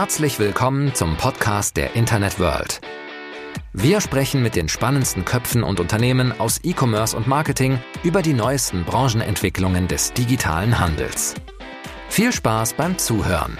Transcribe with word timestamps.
Herzlich 0.00 0.38
willkommen 0.38 0.94
zum 0.94 1.18
Podcast 1.18 1.76
der 1.76 1.94
Internet 1.94 2.40
World. 2.40 2.80
Wir 3.74 4.00
sprechen 4.00 4.42
mit 4.42 4.56
den 4.56 4.70
spannendsten 4.70 5.26
Köpfen 5.26 5.62
und 5.62 5.78
Unternehmen 5.78 6.32
aus 6.40 6.58
E-Commerce 6.64 7.14
und 7.14 7.26
Marketing 7.26 7.78
über 8.02 8.22
die 8.22 8.32
neuesten 8.32 8.84
Branchenentwicklungen 8.84 9.88
des 9.88 10.14
digitalen 10.14 10.78
Handels. 10.78 11.34
Viel 12.08 12.32
Spaß 12.32 12.72
beim 12.72 12.96
Zuhören. 12.96 13.58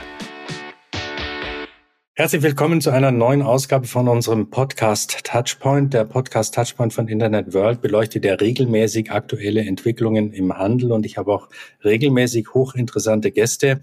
Herzlich 2.15 2.43
willkommen 2.43 2.81
zu 2.81 2.89
einer 2.89 3.11
neuen 3.11 3.43
Ausgabe 3.43 3.87
von 3.87 4.09
unserem 4.09 4.49
Podcast 4.49 5.25
Touchpoint. 5.25 5.93
Der 5.93 6.05
Podcast 6.05 6.55
Touchpoint 6.55 6.95
von 6.95 7.07
Internet 7.07 7.53
World 7.53 7.83
beleuchtet 7.83 8.25
ja 8.25 8.33
regelmäßig 8.33 9.13
aktuelle 9.13 9.61
Entwicklungen 9.61 10.33
im 10.33 10.57
Handel 10.57 10.93
und 10.93 11.05
ich 11.05 11.19
habe 11.19 11.35
auch 11.35 11.51
regelmäßig 11.85 12.55
hochinteressante 12.55 13.31
Gäste. 13.31 13.83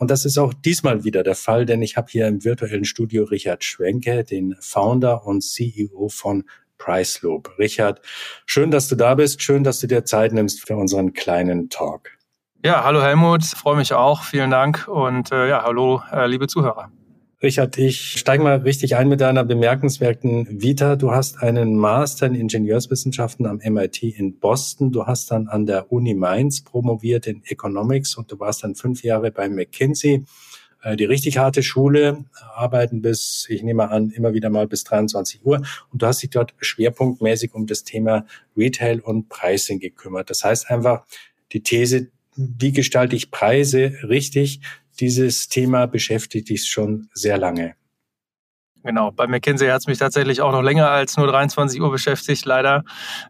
Und 0.00 0.10
das 0.10 0.24
ist 0.24 0.38
auch 0.38 0.54
diesmal 0.54 1.04
wieder 1.04 1.22
der 1.22 1.34
Fall, 1.34 1.66
denn 1.66 1.82
ich 1.82 1.98
habe 1.98 2.06
hier 2.10 2.26
im 2.26 2.42
virtuellen 2.42 2.86
Studio 2.86 3.24
Richard 3.24 3.62
Schwenke, 3.62 4.24
den 4.24 4.56
Founder 4.58 5.26
und 5.26 5.42
CEO 5.42 6.08
von 6.08 6.44
Priceloop. 6.78 7.58
Richard, 7.58 8.00
schön, 8.46 8.70
dass 8.70 8.88
du 8.88 8.94
da 8.94 9.14
bist. 9.14 9.42
Schön, 9.42 9.62
dass 9.62 9.78
du 9.78 9.86
dir 9.86 10.06
Zeit 10.06 10.32
nimmst 10.32 10.66
für 10.66 10.74
unseren 10.74 11.12
kleinen 11.12 11.68
Talk. 11.68 12.12
Ja, 12.64 12.82
hallo 12.82 13.02
Helmut, 13.02 13.44
freue 13.44 13.76
mich 13.76 13.92
auch. 13.92 14.22
Vielen 14.22 14.50
Dank 14.50 14.88
und 14.88 15.32
äh, 15.32 15.50
ja, 15.50 15.64
hallo, 15.64 16.00
äh, 16.10 16.26
liebe 16.26 16.46
Zuhörer. 16.46 16.90
Richard, 17.42 17.78
ich 17.78 18.18
steige 18.18 18.42
mal 18.42 18.58
richtig 18.58 18.96
ein 18.96 19.08
mit 19.08 19.22
deiner 19.22 19.44
bemerkenswerten 19.44 20.46
Vita. 20.60 20.96
Du 20.96 21.10
hast 21.10 21.42
einen 21.42 21.74
Master 21.74 22.26
in 22.26 22.34
Ingenieurswissenschaften 22.34 23.46
am 23.46 23.60
MIT 23.64 24.02
in 24.02 24.38
Boston. 24.38 24.92
Du 24.92 25.06
hast 25.06 25.30
dann 25.30 25.48
an 25.48 25.64
der 25.64 25.90
Uni 25.90 26.12
Mainz 26.12 26.60
promoviert 26.62 27.26
in 27.26 27.42
Economics 27.44 28.14
und 28.14 28.30
du 28.30 28.38
warst 28.38 28.62
dann 28.62 28.74
fünf 28.74 29.02
Jahre 29.02 29.30
bei 29.30 29.48
McKinsey. 29.48 30.26
Äh, 30.82 30.96
die 30.96 31.06
richtig 31.06 31.38
harte 31.38 31.62
Schule, 31.62 32.26
arbeiten 32.54 33.00
bis, 33.00 33.46
ich 33.48 33.62
nehme 33.62 33.88
an, 33.88 34.10
immer 34.10 34.34
wieder 34.34 34.50
mal 34.50 34.66
bis 34.66 34.84
23 34.84 35.42
Uhr. 35.46 35.62
Und 35.90 36.02
du 36.02 36.06
hast 36.06 36.22
dich 36.22 36.28
dort 36.28 36.52
schwerpunktmäßig 36.60 37.54
um 37.54 37.66
das 37.66 37.84
Thema 37.84 38.26
Retail 38.54 39.00
und 39.00 39.30
Pricing 39.30 39.80
gekümmert. 39.80 40.28
Das 40.28 40.44
heißt 40.44 40.68
einfach, 40.68 41.06
die 41.52 41.62
These, 41.62 42.08
wie 42.36 42.72
gestalte 42.72 43.16
ich 43.16 43.30
Preise 43.30 43.94
richtig, 44.02 44.60
dieses 44.98 45.48
Thema 45.48 45.86
beschäftigt 45.86 46.48
dich 46.48 46.68
schon 46.68 47.08
sehr 47.14 47.38
lange. 47.38 47.74
Genau, 48.82 49.10
bei 49.10 49.26
McKinsey 49.26 49.68
hat 49.68 49.82
es 49.82 49.86
mich 49.86 49.98
tatsächlich 49.98 50.40
auch 50.40 50.52
noch 50.52 50.62
länger 50.62 50.88
als 50.88 51.18
nur 51.18 51.26
23 51.26 51.80
Uhr 51.82 51.90
beschäftigt, 51.90 52.46
leider. 52.46 52.82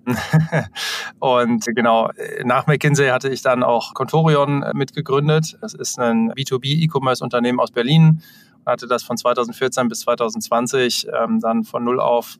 und 1.18 1.66
genau, 1.74 2.10
nach 2.44 2.68
McKinsey 2.68 3.08
hatte 3.08 3.28
ich 3.28 3.42
dann 3.42 3.64
auch 3.64 3.94
Contorion 3.94 4.64
mitgegründet. 4.74 5.58
Das 5.60 5.74
ist 5.74 5.98
ein 5.98 6.30
B2B-E-Commerce-Unternehmen 6.32 7.58
aus 7.58 7.72
Berlin. 7.72 8.22
Hatte 8.64 8.86
das 8.86 9.02
von 9.02 9.16
2014 9.16 9.88
bis 9.88 10.00
2020 10.00 11.08
ähm, 11.20 11.40
dann 11.40 11.64
von 11.64 11.82
null 11.82 11.98
auf 11.98 12.38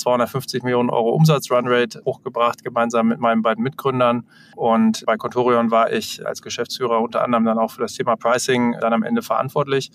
250 0.00 0.62
Millionen 0.62 0.90
Euro 0.90 1.10
Umsatz-Runrate 1.10 2.02
hochgebracht, 2.04 2.64
gemeinsam 2.64 3.08
mit 3.08 3.20
meinen 3.20 3.42
beiden 3.42 3.62
Mitgründern. 3.62 4.26
Und 4.56 5.04
bei 5.06 5.16
Contorion 5.16 5.70
war 5.70 5.92
ich 5.92 6.26
als 6.26 6.42
Geschäftsführer 6.42 7.00
unter 7.00 7.22
anderem 7.22 7.44
dann 7.44 7.58
auch 7.58 7.70
für 7.70 7.82
das 7.82 7.94
Thema 7.94 8.16
Pricing 8.16 8.76
dann 8.80 8.92
am 8.92 9.02
Ende 9.02 9.22
verantwortlich 9.22 9.90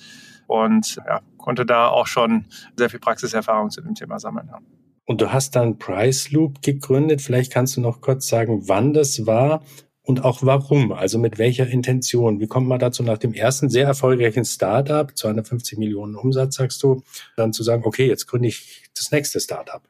und 0.47 0.95
ja, 1.05 1.21
konnte 1.37 1.65
da 1.65 1.87
auch 1.87 2.07
schon 2.07 2.45
sehr 2.75 2.89
viel 2.89 2.99
Praxiserfahrung 2.99 3.69
zu 3.69 3.81
dem 3.81 3.95
Thema 3.95 4.19
sammeln. 4.19 4.47
Ja. 4.51 4.59
Und 5.05 5.21
du 5.21 5.31
hast 5.31 5.55
dann 5.55 5.77
Price 5.77 6.31
Loop 6.31 6.61
gegründet. 6.61 7.21
Vielleicht 7.21 7.51
kannst 7.51 7.77
du 7.77 7.81
noch 7.81 8.01
kurz 8.01 8.27
sagen, 8.27 8.67
wann 8.67 8.93
das 8.93 9.25
war 9.25 9.61
und 10.01 10.23
auch 10.23 10.39
warum, 10.41 10.91
also 10.91 11.17
mit 11.17 11.37
welcher 11.37 11.67
Intention. 11.67 12.39
Wie 12.39 12.47
kommt 12.47 12.67
man 12.67 12.79
dazu, 12.79 13.03
nach 13.03 13.17
dem 13.17 13.33
ersten 13.33 13.69
sehr 13.69 13.85
erfolgreichen 13.85 14.45
Startup, 14.45 15.15
250 15.15 15.77
Millionen 15.77 16.15
Umsatz, 16.15 16.55
sagst 16.55 16.81
du, 16.83 17.03
dann 17.35 17.53
zu 17.53 17.63
sagen, 17.63 17.83
okay, 17.85 18.07
jetzt 18.07 18.27
gründe 18.27 18.47
ich 18.47 18.83
das 18.95 19.11
nächste 19.11 19.39
Startup? 19.39 19.81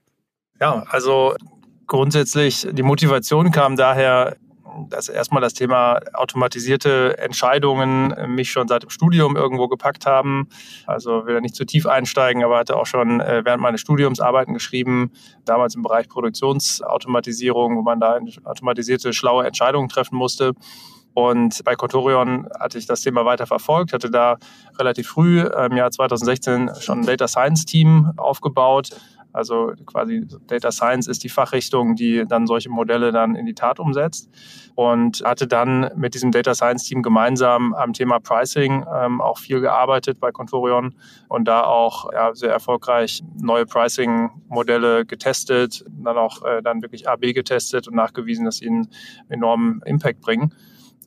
Ja, 0.59 0.83
also 0.89 1.35
grundsätzlich 1.87 2.67
die 2.71 2.83
Motivation 2.83 3.51
kam 3.51 3.75
daher, 3.75 4.37
dass 4.89 5.09
erstmal 5.09 5.41
das 5.41 5.53
Thema 5.53 5.99
automatisierte 6.13 7.17
Entscheidungen 7.17 8.13
mich 8.27 8.51
schon 8.51 8.67
seit 8.67 8.83
dem 8.83 8.89
Studium 8.89 9.35
irgendwo 9.35 9.67
gepackt 9.67 10.05
haben. 10.05 10.49
Also 10.85 11.25
will 11.25 11.35
da 11.35 11.41
nicht 11.41 11.55
zu 11.55 11.65
tief 11.65 11.85
einsteigen, 11.85 12.43
aber 12.43 12.57
hatte 12.57 12.75
auch 12.75 12.85
schon 12.85 13.21
äh, 13.21 13.41
während 13.45 13.61
meines 13.61 13.81
Studiums 13.81 14.19
Arbeiten 14.19 14.53
geschrieben, 14.53 15.11
damals 15.45 15.75
im 15.75 15.81
Bereich 15.81 16.09
Produktionsautomatisierung, 16.09 17.77
wo 17.77 17.81
man 17.81 17.99
da 17.99 18.19
automatisierte, 18.43 19.13
schlaue 19.13 19.45
Entscheidungen 19.45 19.89
treffen 19.89 20.17
musste. 20.17 20.53
Und 21.13 21.63
bei 21.63 21.75
Contorion 21.75 22.49
hatte 22.59 22.77
ich 22.77 22.87
das 22.87 22.99
Thema 22.99 23.23
weiter 23.23 23.47
verfolgt, 23.47 23.93
hatte 23.93 24.11
da 24.11 24.35
relativ 24.77 25.07
früh 25.07 25.39
im 25.39 25.77
Jahr 25.77 25.89
2016 25.89 26.71
schon 26.81 26.99
ein 26.99 27.05
Data 27.05 27.29
Science 27.29 27.63
Team 27.63 28.11
aufgebaut, 28.17 28.89
also 29.35 29.73
quasi 29.85 30.25
Data 30.47 30.71
Science 30.71 31.07
ist 31.07 31.23
die 31.23 31.29
Fachrichtung, 31.29 31.95
die 31.95 32.25
dann 32.27 32.47
solche 32.47 32.69
Modelle 32.69 33.11
dann 33.11 33.35
in 33.35 33.45
die 33.45 33.53
Tat 33.53 33.79
umsetzt. 33.79 34.29
Und 34.75 35.23
hatte 35.23 35.47
dann 35.47 35.89
mit 35.95 36.15
diesem 36.15 36.31
Data 36.31 36.53
Science 36.53 36.83
Team 36.83 37.01
gemeinsam 37.01 37.73
am 37.73 37.93
Thema 37.93 38.19
Pricing 38.19 38.85
ähm, 38.93 39.21
auch 39.21 39.37
viel 39.37 39.61
gearbeitet 39.61 40.19
bei 40.19 40.31
Contorion 40.31 40.95
und 41.29 41.47
da 41.47 41.63
auch 41.63 42.11
ja, 42.11 42.33
sehr 42.33 42.51
erfolgreich 42.51 43.23
neue 43.39 43.65
Pricing-Modelle 43.65 45.05
getestet, 45.05 45.85
dann 45.87 46.17
auch 46.17 46.43
äh, 46.43 46.61
dann 46.61 46.81
wirklich 46.81 47.07
AB 47.07 47.33
getestet 47.33 47.87
und 47.87 47.95
nachgewiesen, 47.95 48.43
dass 48.43 48.57
sie 48.57 48.67
einen 48.67 48.89
enormen 49.29 49.81
Impact 49.85 50.19
bringen. 50.19 50.53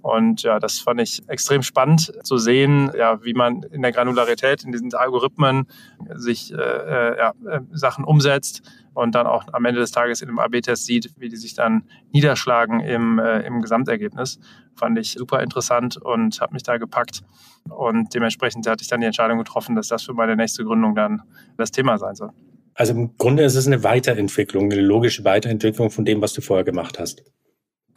Und 0.09 0.43
ja, 0.43 0.59
das 0.59 0.79
fand 0.79 1.03
ich 1.03 1.21
extrem 1.29 1.63
spannend 1.63 2.13
zu 2.25 2.39
sehen, 2.39 2.91
ja, 2.97 3.23
wie 3.25 3.35
man 3.35 3.63
in 3.65 3.83
der 3.83 3.93
Granularität, 3.93 4.65
in 4.65 4.73
diesen 4.73 4.95
Algorithmen 4.95 5.67
sich 6.15 6.51
äh, 6.53 6.57
äh 6.57 7.19
ja, 7.19 7.35
äh, 7.47 7.61
Sachen 7.73 8.05
umsetzt 8.05 8.63
und 8.95 9.15
dann 9.15 9.27
auch 9.27 9.45
am 9.53 9.67
Ende 9.67 9.81
des 9.81 9.91
Tages 9.91 10.23
in 10.23 10.29
einem 10.29 10.39
AB-Test 10.39 10.87
sieht, 10.87 11.13
wie 11.19 11.29
die 11.29 11.37
sich 11.37 11.55
dann 11.55 11.85
niederschlagen 12.11 12.81
im, 12.81 13.19
äh, 13.19 13.41
im 13.41 13.61
Gesamtergebnis. 13.61 14.39
Fand 14.75 14.99
ich 14.99 15.13
super 15.13 15.43
interessant 15.43 15.99
und 15.99 16.41
habe 16.41 16.55
mich 16.55 16.63
da 16.63 16.79
gepackt. 16.79 17.21
Und 17.69 18.15
dementsprechend 18.15 18.67
hatte 18.67 18.83
ich 18.83 18.89
dann 18.89 19.01
die 19.01 19.07
Entscheidung 19.07 19.37
getroffen, 19.37 19.77
dass 19.77 19.89
das 19.89 20.05
für 20.05 20.15
meine 20.15 20.37
nächste 20.37 20.65
Gründung 20.65 20.95
dann 20.95 21.23
das 21.59 21.71
Thema 21.71 21.99
sein 21.99 22.15
soll. 22.15 22.31
Also 22.73 22.95
im 22.95 23.15
Grunde 23.19 23.43
ist 23.43 23.57
es 23.57 23.67
eine 23.67 23.85
Weiterentwicklung, 23.85 24.73
eine 24.73 24.81
logische 24.81 25.25
Weiterentwicklung 25.25 25.91
von 25.91 26.07
dem, 26.07 26.23
was 26.23 26.33
du 26.33 26.41
vorher 26.41 26.65
gemacht 26.65 26.99
hast. 26.99 27.25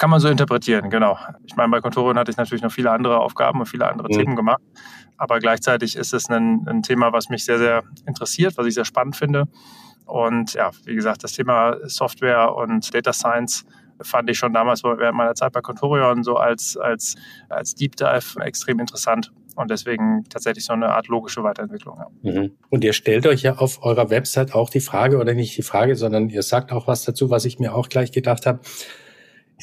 Kann 0.01 0.09
man 0.09 0.19
so 0.19 0.29
interpretieren, 0.29 0.89
genau. 0.89 1.16
Ich 1.45 1.56
meine, 1.56 1.69
bei 1.69 1.79
Contorion 1.79 2.17
hatte 2.17 2.31
ich 2.31 2.38
natürlich 2.38 2.63
noch 2.63 2.72
viele 2.72 2.89
andere 2.89 3.19
Aufgaben 3.19 3.59
und 3.59 3.67
viele 3.67 3.88
andere 3.88 4.07
mhm. 4.09 4.17
Themen 4.17 4.35
gemacht. 4.35 4.63
Aber 5.16 5.38
gleichzeitig 5.38 5.95
ist 5.95 6.12
es 6.12 6.28
ein, 6.28 6.67
ein 6.67 6.81
Thema, 6.81 7.13
was 7.13 7.29
mich 7.29 7.45
sehr, 7.45 7.59
sehr 7.59 7.84
interessiert, 8.07 8.57
was 8.57 8.66
ich 8.66 8.73
sehr 8.73 8.84
spannend 8.84 9.16
finde. 9.16 9.44
Und 10.07 10.56
ja, 10.56 10.72
wie 10.85 10.95
gesagt, 10.95 11.23
das 11.23 11.34
Thema 11.34 11.78
Software 11.84 12.56
und 12.56 12.91
Data 12.95 13.13
Science 13.13 13.63
fand 14.01 14.28
ich 14.31 14.40
schon 14.40 14.53
damals 14.53 14.84
während 14.84 15.16
meiner 15.16 15.35
Zeit 15.35 15.51
bei 15.51 15.61
Contorion 15.61 16.23
so 16.23 16.35
als, 16.35 16.78
als, 16.78 17.13
als 17.50 17.75
Deep 17.75 17.95
Dive 17.95 18.41
extrem 18.44 18.79
interessant 18.79 19.31
und 19.56 19.69
deswegen 19.69 20.23
tatsächlich 20.29 20.66
so 20.66 20.73
eine 20.73 20.90
Art 20.90 21.09
logische 21.09 21.44
Weiterentwicklung. 21.44 22.00
Ja. 22.23 22.31
Mhm. 22.31 22.51
Und 22.72 22.84
ihr 22.84 22.94
stellt 22.94 23.28
euch 23.28 23.44
ja 23.44 23.57
auf 23.57 23.84
eurer 23.84 24.09
Website 24.09 24.56
auch 24.56 24.72
die 24.72 24.79
Frage, 24.79 25.19
oder 25.19 25.35
nicht 25.35 25.56
die 25.57 25.61
Frage, 25.61 25.95
sondern 25.95 26.29
ihr 26.29 26.41
sagt 26.41 26.72
auch 26.72 26.88
was 26.88 27.03
dazu, 27.03 27.29
was 27.29 27.45
ich 27.45 27.59
mir 27.59 27.75
auch 27.75 27.88
gleich 27.88 28.11
gedacht 28.11 28.47
habe. 28.47 28.61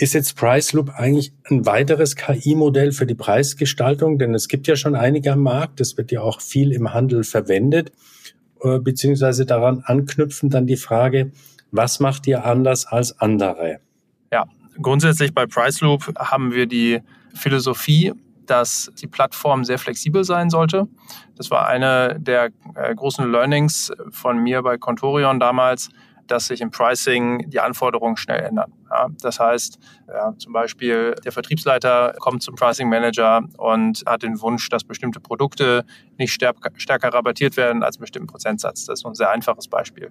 Ist 0.01 0.15
jetzt 0.15 0.37
Price 0.37 0.75
Loop 0.75 0.91
eigentlich 0.91 1.33
ein 1.51 1.67
weiteres 1.67 2.15
KI-Modell 2.15 2.93
für 2.93 3.05
die 3.05 3.17
Preisgestaltung? 3.17 4.17
Denn 4.17 4.33
es 4.33 4.47
gibt 4.47 4.69
ja 4.69 4.77
schon 4.77 4.95
einige 4.95 5.33
am 5.33 5.43
Markt. 5.43 5.81
Es 5.81 5.97
wird 5.97 6.13
ja 6.13 6.21
auch 6.21 6.41
viel 6.41 6.73
im 6.73 6.95
Handel 6.95 7.25
verwendet. 7.25 7.91
Äh, 8.63 8.79
beziehungsweise 8.79 9.45
daran 9.45 9.83
anknüpfen 9.85 10.51
dann 10.51 10.69
die 10.69 10.77
Frage, 10.77 11.33
was 11.73 11.99
macht 11.99 12.29
ihr 12.29 12.45
anders 12.45 12.87
als 12.87 13.19
andere? 13.19 13.81
Ja, 14.33 14.47
grundsätzlich 14.81 15.35
bei 15.35 15.47
Price 15.47 15.81
Loop 15.81 16.13
haben 16.17 16.53
wir 16.53 16.67
die 16.67 17.01
Philosophie, 17.35 18.13
dass 18.47 18.93
die 19.01 19.09
Plattform 19.09 19.65
sehr 19.65 19.79
flexibel 19.81 20.23
sein 20.23 20.49
sollte. 20.49 20.87
Das 21.37 21.51
war 21.51 21.67
eine 21.67 22.17
der 22.21 22.51
äh, 22.77 22.95
großen 22.95 23.31
Learnings 23.31 23.91
von 24.11 24.39
mir 24.39 24.63
bei 24.63 24.79
Contorion 24.79 25.41
damals, 25.41 25.91
dass 26.29 26.47
sich 26.47 26.61
im 26.61 26.71
Pricing 26.71 27.51
die 27.51 27.61
Anforderungen 27.61 28.17
schnell 28.17 28.41
ändern. 28.41 28.73
Ja, 28.91 29.09
das 29.21 29.39
heißt, 29.39 29.79
ja, 30.09 30.35
zum 30.39 30.53
Beispiel 30.53 31.15
der 31.25 31.33
Vertriebsleiter 31.33 32.15
kommt 32.19 32.43
zum 32.43 32.55
Pricing 32.55 32.89
Manager 32.89 33.43
und 33.59 34.03
hat 34.07 34.23
den 34.23 34.41
Wunsch, 34.41 34.69
dass 34.69 34.85
bestimmte 34.85 35.21
Produkte 35.21 35.85
nicht 36.17 36.33
stärker, 36.33 37.13
rabattiert 37.13 37.57
werden 37.57 37.83
als 37.83 37.97
einen 37.97 38.03
bestimmten 38.03 38.29
Prozentsatz. 38.29 38.87
Das 38.87 39.01
ist 39.01 39.07
ein 39.07 39.15
sehr 39.15 39.31
einfaches 39.31 39.69
Beispiel. 39.69 40.11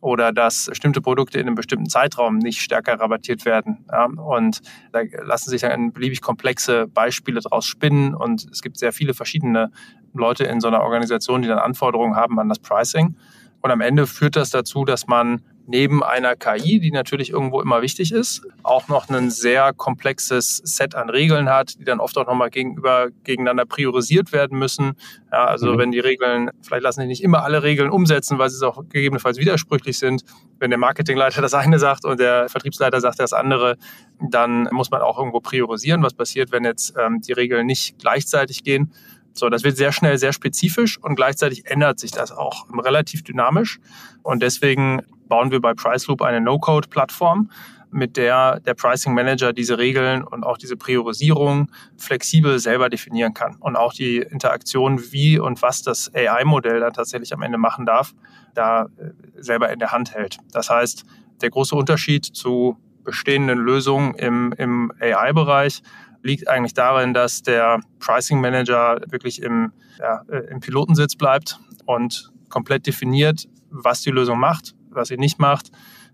Oder 0.00 0.32
dass 0.32 0.66
bestimmte 0.66 1.00
Produkte 1.00 1.38
in 1.38 1.46
einem 1.46 1.54
bestimmten 1.54 1.88
Zeitraum 1.88 2.38
nicht 2.38 2.60
stärker 2.60 3.00
rabattiert 3.00 3.44
werden. 3.44 3.86
Ja, 3.90 4.04
und 4.04 4.60
da 4.92 5.00
lassen 5.22 5.50
sich 5.50 5.62
dann 5.62 5.92
beliebig 5.92 6.20
komplexe 6.20 6.86
Beispiele 6.86 7.40
daraus 7.40 7.66
spinnen. 7.66 8.14
Und 8.14 8.46
es 8.50 8.62
gibt 8.62 8.78
sehr 8.78 8.92
viele 8.92 9.14
verschiedene 9.14 9.70
Leute 10.12 10.44
in 10.44 10.60
so 10.60 10.68
einer 10.68 10.82
Organisation, 10.82 11.42
die 11.42 11.48
dann 11.48 11.58
Anforderungen 11.58 12.16
haben 12.16 12.38
an 12.38 12.48
das 12.48 12.58
Pricing. 12.58 13.16
Und 13.62 13.70
am 13.70 13.80
Ende 13.80 14.06
führt 14.06 14.36
das 14.36 14.50
dazu, 14.50 14.84
dass 14.84 15.06
man 15.06 15.40
neben 15.66 16.02
einer 16.02 16.36
KI, 16.36 16.78
die 16.78 16.90
natürlich 16.90 17.30
irgendwo 17.30 17.60
immer 17.60 17.80
wichtig 17.80 18.12
ist, 18.12 18.42
auch 18.62 18.88
noch 18.88 19.08
ein 19.08 19.30
sehr 19.30 19.72
komplexes 19.72 20.58
Set 20.58 20.94
an 20.94 21.08
Regeln 21.08 21.48
hat, 21.48 21.78
die 21.78 21.84
dann 21.84 22.00
oft 22.00 22.16
auch 22.18 22.26
nochmal 22.26 22.50
gegenüber 22.50 23.08
gegeneinander 23.24 23.64
priorisiert 23.64 24.32
werden 24.32 24.58
müssen. 24.58 24.92
Ja, 25.32 25.46
also 25.46 25.72
mhm. 25.72 25.78
wenn 25.78 25.92
die 25.92 26.00
Regeln, 26.00 26.50
vielleicht 26.62 26.82
lassen 26.82 27.00
sie 27.02 27.06
nicht 27.06 27.22
immer 27.22 27.44
alle 27.44 27.62
Regeln 27.62 27.90
umsetzen, 27.90 28.38
weil 28.38 28.50
sie 28.50 28.66
auch 28.66 28.82
gegebenenfalls 28.88 29.38
widersprüchlich 29.38 29.98
sind. 29.98 30.22
Wenn 30.58 30.70
der 30.70 30.78
Marketingleiter 30.78 31.40
das 31.40 31.54
eine 31.54 31.78
sagt 31.78 32.04
und 32.04 32.20
der 32.20 32.48
Vertriebsleiter 32.48 33.00
sagt 33.00 33.18
das 33.18 33.32
andere, 33.32 33.76
dann 34.20 34.68
muss 34.70 34.90
man 34.90 35.00
auch 35.00 35.18
irgendwo 35.18 35.40
priorisieren, 35.40 36.02
was 36.02 36.14
passiert, 36.14 36.52
wenn 36.52 36.64
jetzt 36.64 36.94
ähm, 36.98 37.20
die 37.20 37.32
Regeln 37.32 37.66
nicht 37.66 37.98
gleichzeitig 37.98 38.64
gehen. 38.64 38.92
So, 39.32 39.48
das 39.48 39.64
wird 39.64 39.76
sehr 39.76 39.90
schnell 39.90 40.16
sehr 40.16 40.32
spezifisch 40.32 40.96
und 40.96 41.16
gleichzeitig 41.16 41.66
ändert 41.66 41.98
sich 41.98 42.12
das 42.12 42.30
auch 42.30 42.66
relativ 42.70 43.24
dynamisch. 43.24 43.80
Und 44.22 44.42
deswegen 44.42 45.02
bauen 45.28 45.50
wir 45.50 45.60
bei 45.60 45.74
PriceLoop 45.74 46.22
eine 46.22 46.40
No-Code-Plattform, 46.40 47.50
mit 47.90 48.16
der 48.16 48.58
der 48.60 48.74
Pricing 48.74 49.14
Manager 49.14 49.52
diese 49.52 49.78
Regeln 49.78 50.24
und 50.24 50.42
auch 50.42 50.58
diese 50.58 50.76
Priorisierung 50.76 51.70
flexibel 51.96 52.58
selber 52.58 52.88
definieren 52.88 53.34
kann 53.34 53.56
und 53.60 53.76
auch 53.76 53.92
die 53.92 54.18
Interaktion, 54.18 55.00
wie 55.12 55.38
und 55.38 55.62
was 55.62 55.82
das 55.82 56.12
AI-Modell 56.12 56.80
dann 56.80 56.92
tatsächlich 56.92 57.32
am 57.32 57.42
Ende 57.42 57.56
machen 57.56 57.86
darf, 57.86 58.12
da 58.54 58.86
äh, 58.96 59.10
selber 59.40 59.72
in 59.72 59.78
der 59.78 59.92
Hand 59.92 60.12
hält. 60.12 60.38
Das 60.50 60.70
heißt, 60.70 61.04
der 61.40 61.50
große 61.50 61.76
Unterschied 61.76 62.24
zu 62.24 62.76
bestehenden 63.04 63.58
Lösungen 63.58 64.14
im, 64.14 64.52
im 64.58 64.92
AI-Bereich 65.00 65.82
liegt 66.22 66.48
eigentlich 66.48 66.74
darin, 66.74 67.14
dass 67.14 67.42
der 67.42 67.80
Pricing 68.00 68.40
Manager 68.40 69.00
wirklich 69.08 69.40
im, 69.40 69.72
ja, 70.00 70.22
äh, 70.28 70.50
im 70.50 70.58
Pilotensitz 70.58 71.14
bleibt 71.14 71.60
und 71.86 72.32
komplett 72.48 72.86
definiert, 72.86 73.46
was 73.70 74.00
die 74.00 74.10
Lösung 74.10 74.40
macht, 74.40 74.74
was 74.94 75.08
sie 75.08 75.16
nicht 75.16 75.38
macht 75.38 75.70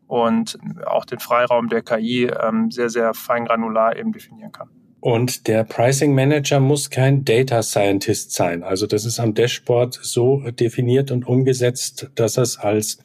und 0.07 0.59
auch 0.87 1.05
den 1.05 1.21
Freiraum 1.21 1.69
der 1.69 1.83
KI 1.83 2.25
ähm, 2.25 2.71
sehr, 2.71 2.91
sehr 2.91 3.15
feingranular 3.15 3.97
eben 3.97 4.13
definieren 4.13 4.53
kann. 4.53 4.69
Und 5.01 5.47
der 5.49 5.65
Pricing 5.65 6.15
Manager 6.15 6.61
muss 6.61 6.91
kein 6.91 7.25
Data 7.25 7.63
Scientist 7.63 8.33
sein. 8.33 8.63
Also 8.63 8.87
das 8.87 9.07
ist 9.07 9.19
am 9.19 9.35
Dashboard 9.35 9.99
so 10.03 10.43
definiert 10.51 11.11
und 11.11 11.27
umgesetzt, 11.27 12.11
dass 12.17 12.37
es 12.37 12.59
als, 12.59 12.99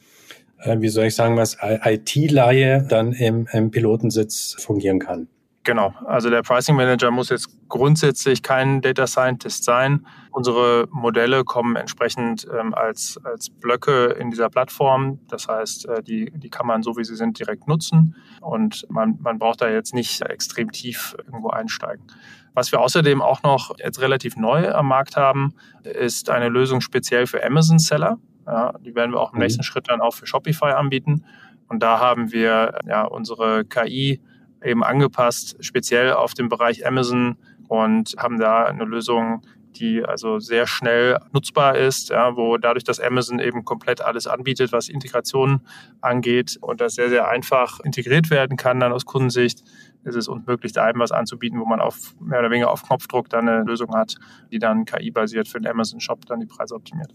äh, 0.60 0.78
wie 0.80 0.90
soll 0.90 1.06
ich 1.06 1.16
sagen, 1.16 1.38
was 1.38 1.58
IT-Laie 1.62 2.86
dann 2.90 3.14
im, 3.14 3.48
im 3.54 3.72
Pilotensitz 3.72 4.56
fungieren 4.60 5.00
kann. 5.00 5.30
Genau, 5.66 5.96
also 6.06 6.30
der 6.30 6.44
Pricing 6.44 6.76
Manager 6.76 7.10
muss 7.10 7.30
jetzt 7.30 7.50
grundsätzlich 7.70 8.44
kein 8.44 8.82
Data 8.82 9.08
Scientist 9.08 9.64
sein. 9.64 10.06
Unsere 10.30 10.88
Modelle 10.92 11.44
kommen 11.44 11.76
entsprechend 11.76 12.48
ähm, 12.56 12.76
als, 12.76 13.20
als 13.24 13.50
Blöcke 13.50 14.16
in 14.20 14.30
dieser 14.30 14.50
Plattform. 14.50 15.20
Das 15.28 15.48
heißt, 15.48 15.88
äh, 15.88 16.04
die, 16.04 16.32
die 16.36 16.50
kann 16.52 16.68
man 16.68 16.84
so 16.84 16.98
wie 16.98 17.04
sie 17.04 17.16
sind 17.16 17.40
direkt 17.40 17.68
nutzen 17.68 18.16
und 18.42 18.86
man, 18.90 19.18
man 19.22 19.40
braucht 19.40 19.62
da 19.62 19.68
jetzt 19.68 19.96
nicht 19.96 20.22
extrem 20.22 20.72
tief 20.72 21.16
irgendwo 21.26 21.50
einsteigen. 21.50 22.06
Was 22.54 22.72
wir 22.72 22.80
außerdem 22.80 23.24
auch 23.24 23.42
noch 23.42 23.76
jetzt 23.80 24.00
relativ 24.00 24.38
neu 24.38 24.72
am 24.72 24.88
Markt 24.88 25.18
haben, 25.18 25.56
ist 25.82 26.30
eine 26.30 26.50
Lösung 26.50 26.80
speziell 26.80 27.26
für 27.26 27.44
Amazon 27.44 27.80
Seller. 27.80 28.20
Ja, 28.46 28.74
die 28.86 28.94
werden 28.94 29.14
wir 29.14 29.20
auch 29.20 29.34
im 29.34 29.38
mhm. 29.38 29.46
nächsten 29.46 29.64
Schritt 29.64 29.90
dann 29.90 30.00
auch 30.00 30.14
für 30.14 30.28
Shopify 30.28 30.74
anbieten. 30.74 31.26
Und 31.68 31.82
da 31.82 32.00
haben 32.00 32.32
wir 32.32 32.78
ja 32.86 33.04
unsere 33.06 33.66
KI 33.66 34.22
eben 34.66 34.84
angepasst, 34.84 35.58
speziell 35.60 36.14
auf 36.14 36.34
den 36.34 36.50
Bereich 36.50 36.86
Amazon 36.86 37.38
und 37.68 38.16
haben 38.18 38.40
da 38.40 38.66
eine 38.66 38.86
Lösung, 38.86 39.42
die 39.76 40.04
also 40.04 40.40
sehr 40.40 40.68
schnell 40.68 41.20
nutzbar 41.34 41.78
ist, 41.78 42.10
ja, 42.10 42.36
wo 42.36 42.58
dadurch, 42.58 42.84
dass 42.84 43.00
Amazon 43.00 43.40
eben 43.40 43.66
komplett 43.66 44.02
alles 44.02 44.28
anbietet, 44.28 44.72
was 44.72 44.90
Integration 44.90 45.62
angeht 46.02 46.58
und 46.62 46.82
das 46.82 46.96
sehr, 46.96 47.10
sehr 47.10 47.28
einfach 47.28 47.80
integriert 47.82 48.30
werden 48.30 48.58
kann, 48.58 48.80
dann 48.80 48.94
aus 48.94 49.06
Kundensicht, 49.06 49.64
ist 50.04 50.16
es 50.16 50.28
uns 50.28 50.46
möglich, 50.46 50.72
da 50.72 50.90
eben 50.90 51.00
was 51.00 51.12
anzubieten, 51.12 51.60
wo 51.60 51.66
man 51.66 51.82
auf 51.82 52.16
mehr 52.20 52.40
oder 52.40 52.52
weniger 52.52 52.72
auf 52.72 52.84
Knopfdruck 52.84 53.30
dann 53.30 53.50
eine 53.50 53.64
Lösung 53.64 53.94
hat, 53.96 54.16
die 54.52 54.60
dann 54.60 54.86
KI-basiert 54.86 55.48
für 55.48 55.60
den 55.60 55.68
Amazon-Shop 55.68 56.26
dann 56.26 56.40
die 56.40 56.46
Preise 56.46 56.76
optimiert. 56.76 57.14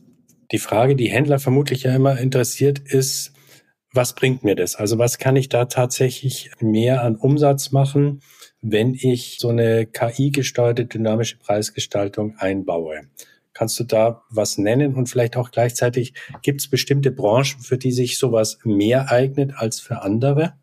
Die 0.52 0.58
Frage, 0.58 0.96
die 0.96 1.08
Händler 1.08 1.38
vermutlich 1.38 1.84
ja 1.84 1.94
immer 1.94 2.18
interessiert, 2.18 2.80
ist, 2.80 3.32
was 3.92 4.14
bringt 4.14 4.44
mir 4.44 4.54
das? 4.54 4.76
Also 4.76 4.98
was 4.98 5.18
kann 5.18 5.36
ich 5.36 5.48
da 5.48 5.64
tatsächlich 5.64 6.50
mehr 6.60 7.02
an 7.02 7.16
Umsatz 7.16 7.72
machen, 7.72 8.22
wenn 8.60 8.94
ich 8.94 9.38
so 9.40 9.48
eine 9.48 9.86
KI-gesteuerte 9.86 10.86
dynamische 10.86 11.38
Preisgestaltung 11.38 12.36
einbaue? 12.38 13.02
Kannst 13.52 13.80
du 13.80 13.84
da 13.84 14.22
was 14.30 14.58
nennen 14.58 14.94
und 14.94 15.08
vielleicht 15.08 15.36
auch 15.36 15.50
gleichzeitig 15.50 16.14
gibt 16.42 16.60
es 16.60 16.70
bestimmte 16.70 17.10
Branchen, 17.10 17.60
für 17.60 17.78
die 17.78 17.92
sich 17.92 18.18
sowas 18.18 18.58
mehr 18.64 19.10
eignet 19.10 19.54
als 19.56 19.80
für 19.80 20.02
andere? 20.02 20.54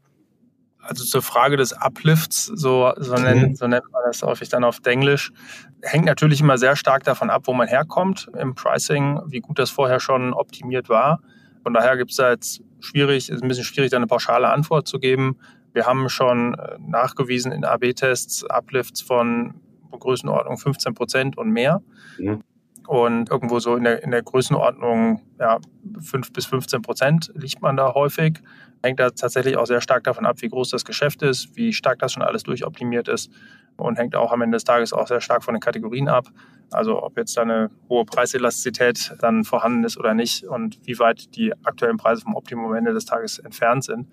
Also 0.80 1.04
zur 1.04 1.22
Frage 1.22 1.58
des 1.58 1.74
Uplifts, 1.74 2.46
so, 2.46 2.94
so, 2.96 3.16
mhm. 3.16 3.56
so 3.56 3.68
nennt 3.68 3.92
man 3.92 4.04
das 4.06 4.22
häufig 4.22 4.48
dann 4.48 4.64
auf 4.64 4.80
Englisch, 4.86 5.34
hängt 5.82 6.06
natürlich 6.06 6.40
immer 6.40 6.58
sehr 6.58 6.78
stark 6.78 7.04
davon 7.04 7.30
ab, 7.30 7.44
wo 7.46 7.54
man 7.54 7.68
herkommt 7.68 8.30
im 8.40 8.56
Pricing, 8.56 9.20
wie 9.28 9.42
gut 9.42 9.60
das 9.60 9.70
vorher 9.70 10.00
schon 10.00 10.34
optimiert 10.34 10.88
war. 10.88 11.20
Von 11.68 11.74
daher 11.74 11.98
gibt 11.98 12.12
es 12.12 12.16
da 12.16 12.32
jetzt 12.32 12.64
schwierig, 12.80 13.30
ist 13.30 13.44
ein 13.44 13.48
bisschen 13.50 13.66
schwierig, 13.66 13.92
da 13.92 13.98
eine 13.98 14.08
pauschale 14.08 14.48
Antwort 14.48 14.88
zu 14.88 15.00
geben. 15.00 15.36
Wir 15.74 15.86
haben 15.86 16.08
schon 16.08 16.54
äh, 16.54 16.78
nachgewiesen 16.80 17.52
in 17.52 17.66
AB-Tests 17.66 18.46
Uplifts 18.50 19.02
von 19.02 19.56
Größenordnung 19.92 20.58
15 20.58 20.94
Prozent 20.94 21.38
und 21.38 21.52
mehr. 21.52 21.82
Mhm. 22.18 22.42
Und 22.88 23.30
irgendwo 23.30 23.60
so 23.60 23.76
in 23.76 23.84
der, 23.84 24.02
in 24.02 24.12
der 24.12 24.24
Größenordnung 24.24 25.22
ja, 25.40 25.60
5 26.00 26.32
bis 26.32 26.46
15 26.46 26.82
Prozent 26.82 27.32
liegt 27.36 27.62
man 27.62 27.76
da 27.76 27.94
häufig. 27.94 28.40
Hängt 28.82 29.00
da 29.00 29.10
tatsächlich 29.10 29.58
auch 29.58 29.66
sehr 29.66 29.82
stark 29.82 30.06
davon 30.06 30.26
ab, 30.26 30.38
wie 30.40 30.48
groß 30.48 30.70
das 30.70 30.86
Geschäft 30.86 31.22
ist, 31.22 31.56
wie 31.58 31.74
stark 31.74 32.00
das 32.00 32.14
schon 32.14 32.24
alles 32.24 32.44
durchoptimiert 32.44 33.10
ist 33.10 33.30
und 33.78 33.98
hängt 33.98 34.16
auch 34.16 34.32
am 34.32 34.42
Ende 34.42 34.56
des 34.56 34.64
Tages 34.64 34.94
auch 34.94 35.08
sehr 35.08 35.22
stark 35.22 35.44
von 35.44 35.54
den 35.54 35.62
Kategorien 35.62 36.08
ab. 36.08 36.28
Also 36.72 37.02
ob 37.04 37.18
jetzt 37.18 37.38
da 37.38 37.42
eine 37.42 37.70
hohe 37.90 38.06
Preiselastizität 38.06 39.16
dann 39.20 39.44
vorhanden 39.44 39.84
ist 39.84 39.98
oder 39.98 40.14
nicht 40.14 40.46
und 40.46 40.80
wie 40.86 40.98
weit 41.00 41.36
die 41.36 41.54
aktuellen 41.64 41.98
Preise 41.98 42.22
vom 42.22 42.36
Optimum 42.36 42.68
am 42.68 42.76
Ende 42.76 42.94
des 42.94 43.06
Tages 43.06 43.40
entfernt 43.40 43.84
sind. 43.84 44.08